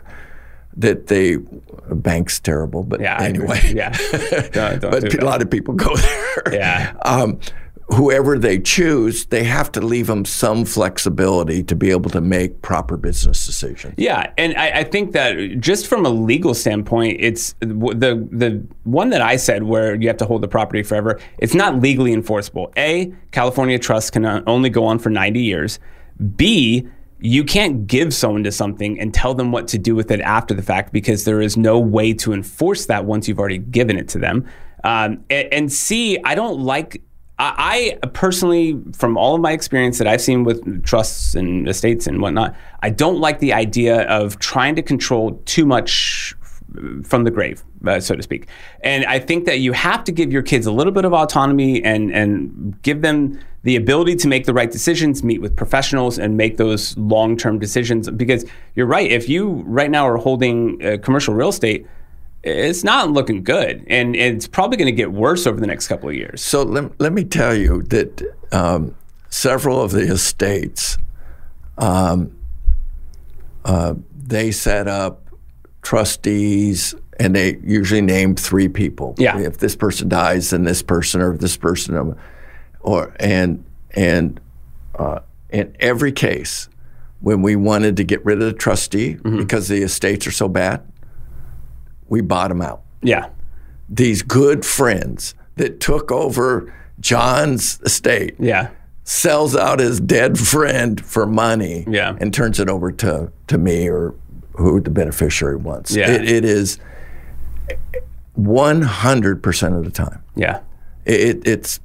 that 0.76 1.08
they. 1.08 1.38
Bank's 1.90 2.38
terrible, 2.38 2.84
but 2.84 3.00
Yeah. 3.00 3.20
Anyway. 3.20 3.60
Yeah. 3.74 3.90
Don't, 4.52 4.80
don't 4.80 4.90
but 4.92 5.12
a 5.20 5.24
lot 5.24 5.42
of 5.42 5.50
people 5.50 5.74
go 5.74 5.94
there. 5.96 6.54
Yeah. 6.54 6.94
Um, 7.04 7.40
whoever 7.92 8.38
they 8.38 8.58
choose, 8.58 9.26
they 9.26 9.44
have 9.44 9.70
to 9.72 9.80
leave 9.80 10.06
them 10.06 10.24
some 10.24 10.64
flexibility 10.64 11.62
to 11.62 11.76
be 11.76 11.90
able 11.90 12.10
to 12.10 12.20
make 12.20 12.62
proper 12.62 12.96
business 12.96 13.46
decisions. 13.46 13.94
Yeah, 13.96 14.32
and 14.38 14.56
I, 14.56 14.80
I 14.80 14.84
think 14.84 15.12
that 15.12 15.60
just 15.60 15.86
from 15.86 16.06
a 16.06 16.08
legal 16.08 16.54
standpoint, 16.54 17.18
it's 17.20 17.54
the 17.60 18.26
the 18.30 18.66
one 18.84 19.10
that 19.10 19.20
I 19.20 19.36
said 19.36 19.62
where 19.62 19.94
you 19.94 20.08
have 20.08 20.16
to 20.18 20.24
hold 20.24 20.42
the 20.42 20.48
property 20.48 20.82
forever. 20.82 21.20
It's 21.38 21.54
not 21.54 21.80
legally 21.80 22.12
enforceable. 22.12 22.72
A, 22.76 23.12
California 23.30 23.78
trust 23.78 24.12
can 24.12 24.24
only 24.48 24.70
go 24.70 24.84
on 24.84 24.98
for 24.98 25.10
ninety 25.10 25.42
years. 25.42 25.78
B, 26.36 26.86
you 27.20 27.44
can't 27.44 27.86
give 27.86 28.12
someone 28.12 28.44
to 28.44 28.52
something 28.52 28.98
and 29.00 29.14
tell 29.14 29.34
them 29.34 29.52
what 29.52 29.68
to 29.68 29.78
do 29.78 29.94
with 29.94 30.10
it 30.10 30.20
after 30.20 30.54
the 30.54 30.62
fact 30.62 30.92
because 30.92 31.24
there 31.24 31.40
is 31.40 31.56
no 31.56 31.78
way 31.78 32.12
to 32.14 32.32
enforce 32.32 32.86
that 32.86 33.04
once 33.04 33.28
you've 33.28 33.38
already 33.38 33.58
given 33.58 33.96
it 33.96 34.08
to 34.08 34.18
them. 34.18 34.46
Um, 34.84 35.24
and, 35.30 35.52
and 35.52 35.72
C, 35.72 36.18
I 36.24 36.34
don't 36.34 36.60
like. 36.60 37.02
I 37.44 37.98
personally, 38.12 38.80
from 38.92 39.16
all 39.16 39.34
of 39.34 39.40
my 39.40 39.52
experience 39.52 39.98
that 39.98 40.06
I've 40.06 40.20
seen 40.20 40.44
with 40.44 40.84
trusts 40.84 41.34
and 41.34 41.68
estates 41.68 42.06
and 42.06 42.20
whatnot, 42.20 42.54
I 42.82 42.90
don't 42.90 43.18
like 43.18 43.40
the 43.40 43.52
idea 43.52 44.02
of 44.02 44.38
trying 44.38 44.76
to 44.76 44.82
control 44.82 45.42
too 45.44 45.66
much 45.66 46.34
from 47.04 47.24
the 47.24 47.30
grave, 47.30 47.64
uh, 47.86 48.00
so 48.00 48.14
to 48.14 48.22
speak. 48.22 48.48
And 48.82 49.04
I 49.06 49.18
think 49.18 49.44
that 49.46 49.58
you 49.60 49.72
have 49.72 50.04
to 50.04 50.12
give 50.12 50.32
your 50.32 50.42
kids 50.42 50.66
a 50.66 50.72
little 50.72 50.92
bit 50.92 51.04
of 51.04 51.12
autonomy 51.12 51.82
and 51.82 52.12
and 52.12 52.80
give 52.82 53.02
them 53.02 53.38
the 53.62 53.76
ability 53.76 54.16
to 54.16 54.28
make 54.28 54.44
the 54.46 54.54
right 54.54 54.70
decisions, 54.70 55.22
meet 55.22 55.40
with 55.40 55.54
professionals, 55.56 56.18
and 56.18 56.36
make 56.36 56.56
those 56.56 56.96
long 56.96 57.36
term 57.36 57.58
decisions. 57.58 58.08
Because 58.10 58.44
you're 58.74 58.86
right, 58.86 59.10
if 59.10 59.28
you 59.28 59.62
right 59.66 59.90
now 59.90 60.06
are 60.08 60.16
holding 60.16 60.84
uh, 60.84 60.98
commercial 61.02 61.34
real 61.34 61.48
estate. 61.48 61.86
It's 62.42 62.82
not 62.82 63.10
looking 63.10 63.44
good, 63.44 63.84
and 63.86 64.16
it's 64.16 64.48
probably 64.48 64.76
going 64.76 64.86
to 64.86 64.92
get 64.92 65.12
worse 65.12 65.46
over 65.46 65.60
the 65.60 65.66
next 65.66 65.86
couple 65.86 66.08
of 66.08 66.16
years. 66.16 66.42
So 66.42 66.62
let, 66.62 67.00
let 67.00 67.12
me 67.12 67.24
tell 67.24 67.54
you 67.54 67.82
that 67.84 68.22
um, 68.50 68.96
several 69.30 69.80
of 69.80 69.92
the 69.92 70.00
estates, 70.00 70.98
um, 71.78 72.36
uh, 73.64 73.94
they 74.24 74.50
set 74.50 74.88
up 74.88 75.28
trustees 75.82 76.94
and 77.20 77.36
they 77.36 77.58
usually 77.62 78.00
name 78.00 78.34
three 78.34 78.68
people. 78.68 79.14
Yeah. 79.18 79.38
If 79.38 79.58
this 79.58 79.76
person 79.76 80.08
dies, 80.08 80.50
then 80.50 80.64
this 80.64 80.82
person 80.82 81.20
or 81.20 81.36
this 81.36 81.56
person, 81.56 81.96
um, 81.96 82.16
or 82.80 83.14
and 83.20 83.64
and 83.92 84.40
uh, 84.96 85.20
in 85.50 85.76
every 85.78 86.10
case, 86.12 86.68
when 87.20 87.42
we 87.42 87.54
wanted 87.54 87.96
to 87.98 88.04
get 88.04 88.24
rid 88.24 88.40
of 88.40 88.46
the 88.46 88.52
trustee 88.52 89.14
because 89.36 89.68
the 89.68 89.82
estates 89.82 90.26
are 90.26 90.32
so 90.32 90.48
bad, 90.48 90.82
we 92.12 92.20
bought 92.20 92.48
them 92.50 92.60
out. 92.60 92.82
Yeah, 93.02 93.30
These 93.88 94.20
good 94.22 94.66
friends 94.66 95.34
that 95.56 95.80
took 95.80 96.12
over 96.12 96.72
John's 97.00 97.80
estate 97.86 98.34
yeah, 98.38 98.68
sells 99.02 99.56
out 99.56 99.80
his 99.80 99.98
dead 99.98 100.38
friend 100.38 101.02
for 101.04 101.24
money 101.26 101.84
Yeah. 101.88 102.14
and 102.20 102.32
turns 102.32 102.60
it 102.60 102.68
over 102.68 102.92
to, 102.92 103.32
to 103.46 103.56
me 103.58 103.88
or 103.88 104.14
who 104.56 104.78
the 104.80 104.90
beneficiary 104.90 105.56
wants. 105.56 105.96
Yeah. 105.96 106.10
It, 106.10 106.28
it 106.28 106.44
is 106.44 106.78
100% 108.38 109.76
of 109.78 109.84
the 109.84 109.90
time. 109.90 110.22
yeah. 110.36 110.60
It, 111.04 111.46
it's, 111.48 111.80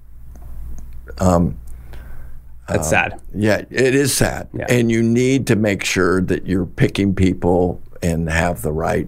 Um, 1.19 1.57
That's 2.67 2.89
sad. 2.89 3.19
yeah, 3.33 3.63
it 3.71 3.95
is 3.95 4.13
sad. 4.13 4.49
Yeah. 4.53 4.65
And 4.69 4.91
you 4.91 5.01
need 5.01 5.47
to 5.47 5.55
make 5.55 5.83
sure 5.83 6.21
that 6.21 6.45
you're 6.45 6.65
picking 6.67 7.15
people 7.15 7.81
and 8.03 8.29
have 8.29 8.61
the 8.61 8.71
right 8.71 9.07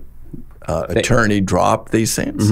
uh, 0.70 0.86
attorney 0.90 1.42
drop 1.42 1.90
these 1.90 2.16
things. 2.16 2.52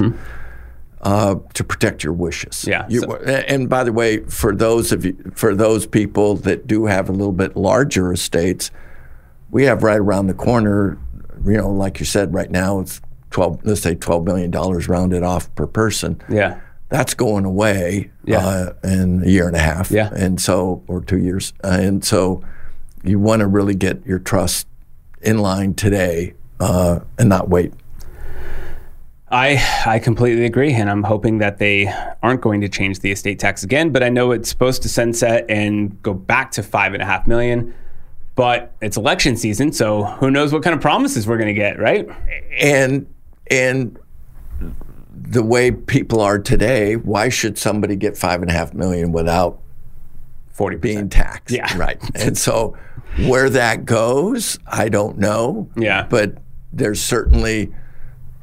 Uh, 1.00 1.36
to 1.54 1.62
protect 1.62 2.02
your 2.02 2.12
wishes. 2.12 2.56
Mm-hmm. 2.56 2.70
Yeah, 2.70 2.86
You- 2.88 3.00
so- 3.02 3.14
and 3.22 3.68
by 3.68 3.84
the 3.84 3.92
way, 3.92 4.18
for 4.24 4.52
those 4.54 4.90
of 4.90 5.04
you, 5.04 5.16
for 5.36 5.54
those 5.54 5.86
people 5.86 6.34
that 6.38 6.66
do 6.66 6.86
have 6.86 7.08
a 7.08 7.12
little 7.12 7.32
bit 7.32 7.56
larger 7.56 8.12
estates, 8.12 8.72
we 9.52 9.62
have 9.66 9.84
right 9.84 10.00
around 10.00 10.26
the 10.26 10.34
corner. 10.34 10.98
You 11.46 11.56
know, 11.58 11.70
like 11.70 12.00
you 12.00 12.04
said, 12.04 12.34
right 12.34 12.50
now 12.50 12.80
it's 12.80 13.00
twelve. 13.30 13.60
Let's 13.64 13.80
say 13.80 13.94
twelve 13.94 14.24
million 14.24 14.50
dollars 14.50 14.88
rounded 14.88 15.22
off 15.22 15.54
per 15.54 15.68
person. 15.68 16.20
Yeah, 16.28 16.58
That's 16.88 17.14
going 17.14 17.44
away 17.44 18.10
Yeah. 18.24 18.38
uh, 18.44 18.72
in 18.82 19.22
a 19.24 19.28
year 19.28 19.46
and 19.46 19.54
a 19.56 19.60
half. 19.60 19.92
Yeah. 19.92 20.10
and 20.12 20.40
so 20.40 20.82
or 20.88 21.00
two 21.00 21.18
years, 21.18 21.52
uh, 21.62 21.78
and 21.80 22.04
so 22.04 22.42
you 23.04 23.20
want 23.20 23.38
to 23.40 23.46
really 23.46 23.76
get 23.76 24.04
your 24.04 24.18
trust 24.18 24.66
in 25.22 25.38
line 25.38 25.74
today 25.74 26.34
uh, 26.58 26.98
and 27.20 27.28
not 27.28 27.48
wait. 27.48 27.72
I 29.30 29.62
I 29.86 29.98
completely 29.98 30.44
agree, 30.46 30.72
and 30.72 30.88
I'm 30.90 31.02
hoping 31.02 31.38
that 31.38 31.58
they 31.58 31.92
aren't 32.22 32.40
going 32.40 32.60
to 32.62 32.68
change 32.68 33.00
the 33.00 33.12
estate 33.12 33.38
tax 33.38 33.62
again. 33.62 33.90
But 33.90 34.02
I 34.02 34.08
know 34.08 34.32
it's 34.32 34.48
supposed 34.48 34.82
to 34.82 34.88
sunset 34.88 35.44
and 35.48 36.00
go 36.02 36.14
back 36.14 36.50
to 36.52 36.62
five 36.62 36.94
and 36.94 37.02
a 37.02 37.06
half 37.06 37.26
million. 37.26 37.74
But 38.34 38.72
it's 38.80 38.96
election 38.96 39.36
season, 39.36 39.72
so 39.72 40.04
who 40.04 40.30
knows 40.30 40.52
what 40.52 40.62
kind 40.62 40.72
of 40.72 40.80
promises 40.80 41.26
we're 41.26 41.38
going 41.38 41.52
to 41.52 41.60
get, 41.60 41.78
right? 41.78 42.08
and 42.56 43.06
and 43.50 43.98
the 45.12 45.42
way 45.42 45.72
people 45.72 46.20
are 46.20 46.38
today, 46.38 46.96
why 46.96 47.28
should 47.28 47.58
somebody 47.58 47.96
get 47.96 48.16
five 48.16 48.40
and 48.40 48.50
a 48.50 48.54
half 48.54 48.72
million 48.72 49.12
without 49.12 49.60
Forty 50.50 50.76
being 50.76 51.08
taxed? 51.08 51.54
Yeah. 51.54 51.76
right. 51.76 52.00
And 52.14 52.38
so 52.38 52.76
where 53.26 53.50
that 53.50 53.84
goes, 53.84 54.58
I 54.66 54.88
don't 54.88 55.18
know. 55.18 55.68
Yeah. 55.76 56.06
but 56.08 56.38
there's 56.72 57.02
certainly. 57.02 57.72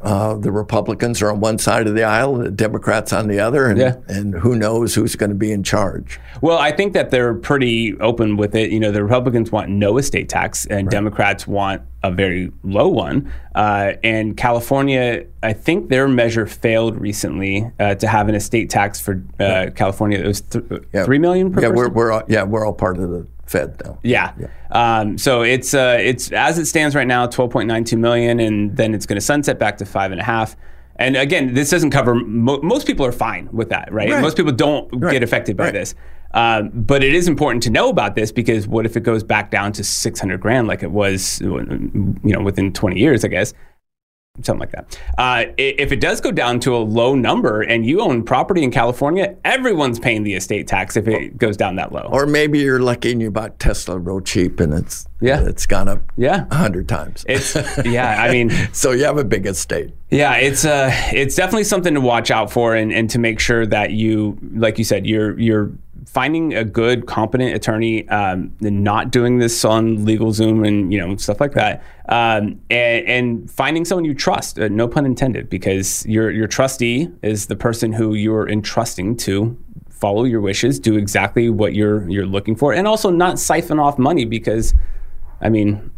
Uh, 0.06 0.36
the 0.36 0.52
Republicans 0.52 1.22
are 1.22 1.32
on 1.32 1.40
one 1.40 1.58
side 1.58 1.88
of 1.88 1.96
the 1.96 2.04
aisle, 2.04 2.36
the 2.36 2.52
Democrats 2.52 3.12
on 3.12 3.28
the 3.28 3.40
other, 3.40 3.66
and, 3.68 3.80
Yeah. 3.80 3.96
and 4.08 4.36
who 4.36 4.56
knows 4.56 4.94
who's 4.94 5.16
going 5.16 5.32
to 5.32 5.36
be 5.36 5.52
in 5.52 5.64
charge. 5.64 6.20
Well, 6.42 6.58
I 6.60 6.72
think 6.72 6.94
that 6.94 7.10
they're 7.10 7.34
pretty 7.34 8.00
open 8.00 8.38
with 8.38 8.54
it. 8.56 8.70
You 8.72 8.80
know, 8.80 8.92
the 8.92 9.04
Republicans 9.04 9.52
want 9.52 9.70
no 9.70 9.98
estate 9.98 10.30
tax, 10.30 10.66
and 10.68 10.90
Democrats 10.90 11.48
want 11.48 11.82
a 12.04 12.12
very 12.12 12.52
low 12.64 12.88
one. 12.88 13.32
Uh, 13.56 13.94
and 14.04 14.38
California, 14.38 15.26
I 15.42 15.54
think 15.54 15.90
their 15.90 16.08
measure 16.08 16.46
failed 16.46 17.02
recently 17.02 17.72
uh, 17.80 17.96
to 17.96 18.08
have 18.08 18.30
an 18.30 18.36
estate 18.36 18.70
tax 18.70 19.00
for 19.02 19.24
uh, 19.40 19.72
California. 19.76 20.20
It 20.20 20.28
was 20.28 20.42
th- 20.42 20.64
three 21.04 21.18
million 21.18 21.52
per 21.52 21.62
Yeah, 21.62 21.70
person. 21.70 21.76
we're, 21.78 21.90
we're 21.90 22.12
all, 22.12 22.24
yeah 22.28 22.44
we're 22.44 22.64
all 22.66 22.74
part 22.74 22.98
of 23.00 23.10
the 23.10 23.26
Fed 23.46 23.82
now. 23.86 24.00
Yeah. 24.04 24.34
Um, 24.72 25.18
so 25.18 25.42
it's 25.44 25.74
uh, 25.74 25.98
it's 26.00 26.32
as 26.32 26.58
it 26.58 26.66
stands 26.66 26.96
right 26.96 27.08
now, 27.08 27.28
twelve 27.28 27.52
point 27.52 27.68
nine 27.68 27.84
two 27.84 27.98
million, 27.98 28.40
and 28.40 28.76
then 28.76 28.94
it's 28.94 29.06
going 29.06 29.18
to 29.18 29.22
sunset 29.22 29.60
back 29.60 29.78
to 29.78 29.86
five 29.86 30.12
and 30.12 30.20
a 30.20 30.24
half. 30.24 30.56
And 30.98 31.18
again, 31.18 31.54
this 31.54 31.70
doesn't 31.70 31.92
cover. 31.92 32.16
Mo- 32.16 32.62
most 32.62 32.88
people 32.88 33.06
are 33.06 33.12
fine 33.12 33.50
with 33.52 33.70
that, 33.70 33.92
right? 33.92 34.10
Right. 34.10 34.22
Most 34.22 34.38
people 34.38 34.54
don't 34.54 34.90
get 35.12 35.24
affected 35.24 35.58
by 35.58 35.66
Right. 35.66 35.74
this. 35.74 35.94
Um, 36.34 36.70
but 36.74 37.04
it 37.04 37.14
is 37.14 37.28
important 37.30 37.64
to 37.64 37.70
know 37.70 37.90
about 37.90 38.16
this 38.16 38.32
because 38.32 38.68
what 38.68 38.86
if 38.86 38.98
it 38.98 39.02
goes 39.04 39.24
back 39.24 39.52
down 39.52 39.72
to 39.74 39.84
six 39.84 40.20
hundred 40.20 40.42
grand, 40.42 40.68
like 40.68 40.84
it 40.84 40.92
was, 40.92 41.40
you 41.42 42.20
know, 42.24 42.42
within 42.42 42.74
twenty 42.74 43.00
years, 43.00 43.24
I 43.24 43.28
guess 43.30 43.54
something 44.44 44.60
like 44.60 44.72
that. 44.72 45.00
Uh, 45.18 45.46
if 45.58 45.92
it 45.92 46.00
does 46.02 46.20
go 46.22 46.32
down 46.32 46.60
to 46.62 46.76
a 46.76 46.80
low 46.80 47.16
number 47.16 47.62
and 47.62 47.86
you 47.86 48.02
own 48.02 48.24
property 48.24 48.64
in 48.64 48.72
California, 48.72 49.36
everyone's 49.46 50.00
paying 50.00 50.24
the 50.24 50.34
estate 50.34 50.68
tax 50.68 50.96
if 50.98 51.08
it 51.08 51.38
goes 51.38 51.56
down 51.58 51.76
that 51.78 51.92
low. 51.92 52.10
Or 52.12 52.26
maybe 52.26 52.60
you're 52.60 52.80
lucky 52.80 53.12
and 53.12 53.22
you 53.22 53.32
bought 53.32 53.60
Tesla 53.60 53.98
real 53.98 54.22
cheap 54.22 54.60
and 54.60 54.74
it's 54.74 55.08
Yeah. 55.22 55.42
it's 55.46 55.66
gone 55.66 55.88
up 55.88 56.02
yeah. 56.18 56.46
a 56.52 56.56
hundred 56.56 56.88
times. 56.90 57.26
It's 57.28 57.56
yeah, 57.86 58.22
I 58.22 58.32
mean, 58.32 58.52
so 58.74 58.92
you 58.92 59.06
have 59.06 59.18
a 59.18 59.24
big 59.24 59.46
estate. 59.46 59.92
yeah, 60.12 60.36
it's 60.36 60.66
uh 60.66 60.92
it's 61.14 61.36
definitely 61.36 61.64
something 61.64 61.94
to 61.94 62.02
watch 62.02 62.30
out 62.32 62.52
for 62.52 62.76
and, 62.76 62.92
and 62.94 63.10
to 63.12 63.20
make 63.20 63.40
sure 63.40 63.66
that 63.66 63.92
you 63.92 64.38
like 64.54 64.78
you 64.78 64.84
said, 64.84 65.06
you're 65.06 65.40
you're 65.40 65.72
finding 66.06 66.54
a 66.54 66.64
good, 66.64 67.08
competent 67.08 67.54
attorney, 67.54 68.08
um, 68.10 68.56
not 68.62 69.12
doing 69.12 69.40
this 69.40 69.66
on 69.66 69.98
LegalZoom 70.00 70.68
and 70.68 70.94
you 70.94 71.00
know 71.00 71.16
stuff 71.18 71.40
like 71.42 71.54
that, 71.54 71.84
um, 72.10 72.60
and, 72.70 73.08
and 73.08 73.52
finding 73.52 73.86
someone 73.86 74.06
you 74.06 74.14
trust. 74.14 74.60
Uh, 74.60 74.68
no 74.68 74.88
pun 74.88 75.06
intended, 75.06 75.50
because 75.50 76.06
your 76.06 76.32
your 76.32 76.48
trustee 76.48 77.10
is 77.22 77.48
the 77.48 77.56
person 77.56 77.92
who 77.92 78.14
you're 78.14 78.48
entrusting 78.48 79.18
to 79.18 79.58
follow 79.90 80.24
your 80.24 80.42
wishes, 80.42 80.80
do 80.80 80.98
exactly 80.98 81.50
what 81.50 81.74
you're 81.74 82.10
you're 82.10 82.26
looking 82.26 82.56
for, 82.56 82.74
and 82.74 82.88
also 82.88 83.10
not 83.10 83.40
siphon 83.40 83.80
off 83.80 83.98
money 83.98 84.26
because. 84.26 84.74
I 85.42 85.50
mean, 85.50 85.92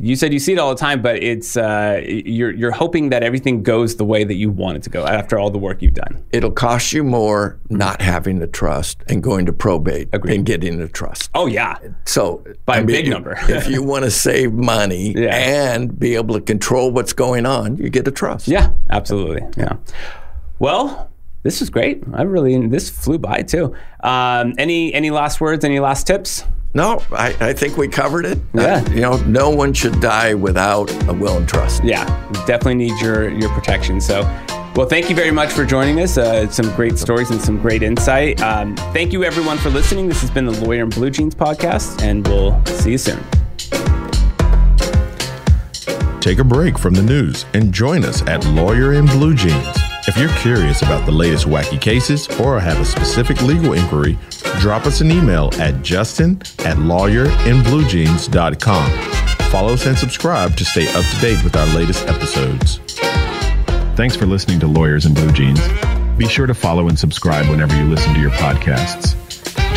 you 0.00 0.16
said 0.16 0.32
you 0.32 0.38
see 0.40 0.52
it 0.54 0.58
all 0.58 0.70
the 0.70 0.80
time, 0.80 1.02
but 1.02 1.22
it's 1.22 1.56
uh, 1.56 2.02
you're 2.04 2.50
you're 2.50 2.72
hoping 2.72 3.10
that 3.10 3.22
everything 3.22 3.62
goes 3.62 3.96
the 3.96 4.04
way 4.04 4.24
that 4.24 4.34
you 4.34 4.50
want 4.50 4.76
it 4.76 4.82
to 4.82 4.90
go 4.90 5.06
after 5.06 5.38
all 5.38 5.50
the 5.50 5.58
work 5.58 5.80
you've 5.82 5.94
done. 5.94 6.24
It'll 6.32 6.50
cost 6.50 6.92
you 6.92 7.04
more 7.04 7.58
not 7.70 8.02
having 8.02 8.40
the 8.40 8.46
trust 8.48 9.02
and 9.08 9.22
going 9.22 9.46
to 9.46 9.52
probate 9.52 10.08
Agreed. 10.12 10.34
than 10.34 10.42
getting 10.42 10.78
the 10.78 10.88
trust. 10.88 11.30
Oh 11.34 11.46
yeah, 11.46 11.78
So 12.06 12.44
By 12.66 12.78
a 12.78 12.84
big 12.84 13.08
number. 13.08 13.36
if 13.48 13.68
you 13.68 13.82
want 13.92 14.04
to 14.04 14.10
save 14.10 14.52
money 14.52 15.12
Yeah. 15.16 15.74
and 15.74 15.98
be 15.98 16.16
able 16.16 16.34
to 16.34 16.40
control 16.40 16.90
what's 16.90 17.12
going 17.12 17.46
on, 17.46 17.76
you 17.76 17.88
get 17.88 18.06
a 18.08 18.10
trust. 18.10 18.48
yeah, 18.48 18.72
absolutely, 18.90 19.42
yeah. 19.56 19.76
Well, 20.58 21.10
this 21.44 21.60
was 21.60 21.70
great. 21.70 22.02
I 22.12 22.22
really 22.22 22.66
this 22.68 22.90
flew 22.90 23.18
by 23.18 23.42
too. 23.42 23.74
Um, 24.02 24.54
any 24.58 24.92
any 24.94 25.10
last 25.10 25.40
words? 25.40 25.64
Any 25.64 25.80
last 25.80 26.06
tips? 26.06 26.44
No, 26.74 27.02
I, 27.12 27.36
I 27.40 27.52
think 27.52 27.76
we 27.76 27.86
covered 27.86 28.24
it. 28.24 28.38
Yeah. 28.54 28.82
Uh, 28.86 28.90
you 28.90 29.00
know, 29.02 29.16
no 29.24 29.50
one 29.50 29.74
should 29.74 30.00
die 30.00 30.32
without 30.34 30.90
a 31.08 31.12
will 31.12 31.36
and 31.36 31.48
trust. 31.48 31.84
Yeah, 31.84 32.04
definitely 32.46 32.76
need 32.76 33.00
your 33.00 33.28
your 33.28 33.50
protection. 33.50 34.00
So. 34.00 34.22
Well, 34.74 34.88
thank 34.88 35.10
you 35.10 35.14
very 35.14 35.30
much 35.30 35.52
for 35.52 35.66
joining 35.66 36.00
us. 36.00 36.16
Uh, 36.16 36.48
some 36.48 36.74
great 36.74 36.98
stories 36.98 37.30
and 37.30 37.38
some 37.38 37.60
great 37.60 37.82
insight. 37.82 38.40
Um, 38.40 38.74
thank 38.94 39.12
you, 39.12 39.22
everyone, 39.22 39.58
for 39.58 39.68
listening. 39.68 40.08
This 40.08 40.22
has 40.22 40.30
been 40.30 40.46
the 40.46 40.58
Lawyer 40.64 40.84
in 40.84 40.88
Blue 40.88 41.10
Jeans 41.10 41.34
podcast, 41.34 42.02
and 42.02 42.26
we'll 42.26 42.64
see 42.64 42.92
you 42.92 42.96
soon. 42.96 43.22
Take 46.20 46.38
a 46.38 46.44
break 46.44 46.78
from 46.78 46.94
the 46.94 47.02
news 47.02 47.44
and 47.52 47.70
join 47.70 48.02
us 48.02 48.22
at 48.22 48.46
Lawyer 48.46 48.94
in 48.94 49.04
Blue 49.04 49.34
Jeans. 49.34 49.81
If 50.04 50.16
you're 50.16 50.34
curious 50.38 50.82
about 50.82 51.06
the 51.06 51.12
latest 51.12 51.46
wacky 51.46 51.80
cases 51.80 52.26
or 52.40 52.58
have 52.58 52.80
a 52.80 52.84
specific 52.84 53.40
legal 53.42 53.74
inquiry, 53.74 54.18
drop 54.58 54.84
us 54.84 55.00
an 55.00 55.12
email 55.12 55.50
at 55.60 55.80
justin 55.82 56.40
at 56.60 56.76
lawyerinbluejeans.com. 56.76 58.90
Follow 59.50 59.74
us 59.74 59.86
and 59.86 59.96
subscribe 59.96 60.56
to 60.56 60.64
stay 60.64 60.92
up 60.94 61.04
to 61.04 61.20
date 61.20 61.44
with 61.44 61.54
our 61.54 61.66
latest 61.74 62.08
episodes. 62.08 62.80
Thanks 63.96 64.16
for 64.16 64.26
listening 64.26 64.58
to 64.60 64.66
Lawyers 64.66 65.06
in 65.06 65.14
Blue 65.14 65.30
Jeans. 65.30 65.60
Be 66.18 66.26
sure 66.26 66.48
to 66.48 66.54
follow 66.54 66.88
and 66.88 66.98
subscribe 66.98 67.48
whenever 67.48 67.76
you 67.76 67.84
listen 67.84 68.12
to 68.14 68.20
your 68.20 68.32
podcasts. 68.32 69.14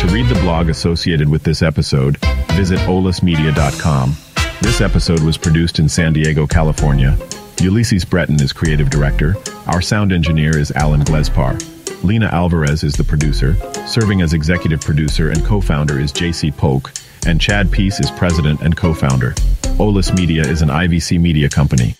To 0.00 0.08
read 0.08 0.26
the 0.26 0.34
blog 0.40 0.68
associated 0.68 1.28
with 1.28 1.44
this 1.44 1.62
episode, 1.62 2.16
visit 2.54 2.80
olismedia.com. 2.80 4.16
This 4.60 4.80
episode 4.80 5.20
was 5.20 5.38
produced 5.38 5.78
in 5.78 5.88
San 5.88 6.14
Diego, 6.14 6.48
California. 6.48 7.16
Ulysses 7.60 8.04
Breton 8.04 8.40
is 8.42 8.52
creative 8.52 8.90
director. 8.90 9.34
Our 9.66 9.80
sound 9.80 10.12
engineer 10.12 10.56
is 10.58 10.70
Alan 10.72 11.00
Glespar. 11.00 11.56
Lena 12.04 12.26
Alvarez 12.26 12.84
is 12.84 12.94
the 12.94 13.02
producer. 13.02 13.56
Serving 13.86 14.20
as 14.20 14.34
executive 14.34 14.80
producer 14.80 15.30
and 15.30 15.44
co-founder 15.44 15.98
is 15.98 16.12
J.C. 16.12 16.50
Polk. 16.50 16.92
And 17.26 17.40
Chad 17.40 17.72
Peace 17.72 17.98
is 17.98 18.10
president 18.10 18.60
and 18.60 18.76
co-founder. 18.76 19.32
Olis 19.78 20.14
Media 20.14 20.42
is 20.42 20.62
an 20.62 20.68
IVC 20.68 21.18
media 21.18 21.48
company. 21.48 21.96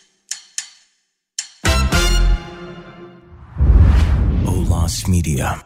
Olas 4.44 5.08
Media. 5.08 5.65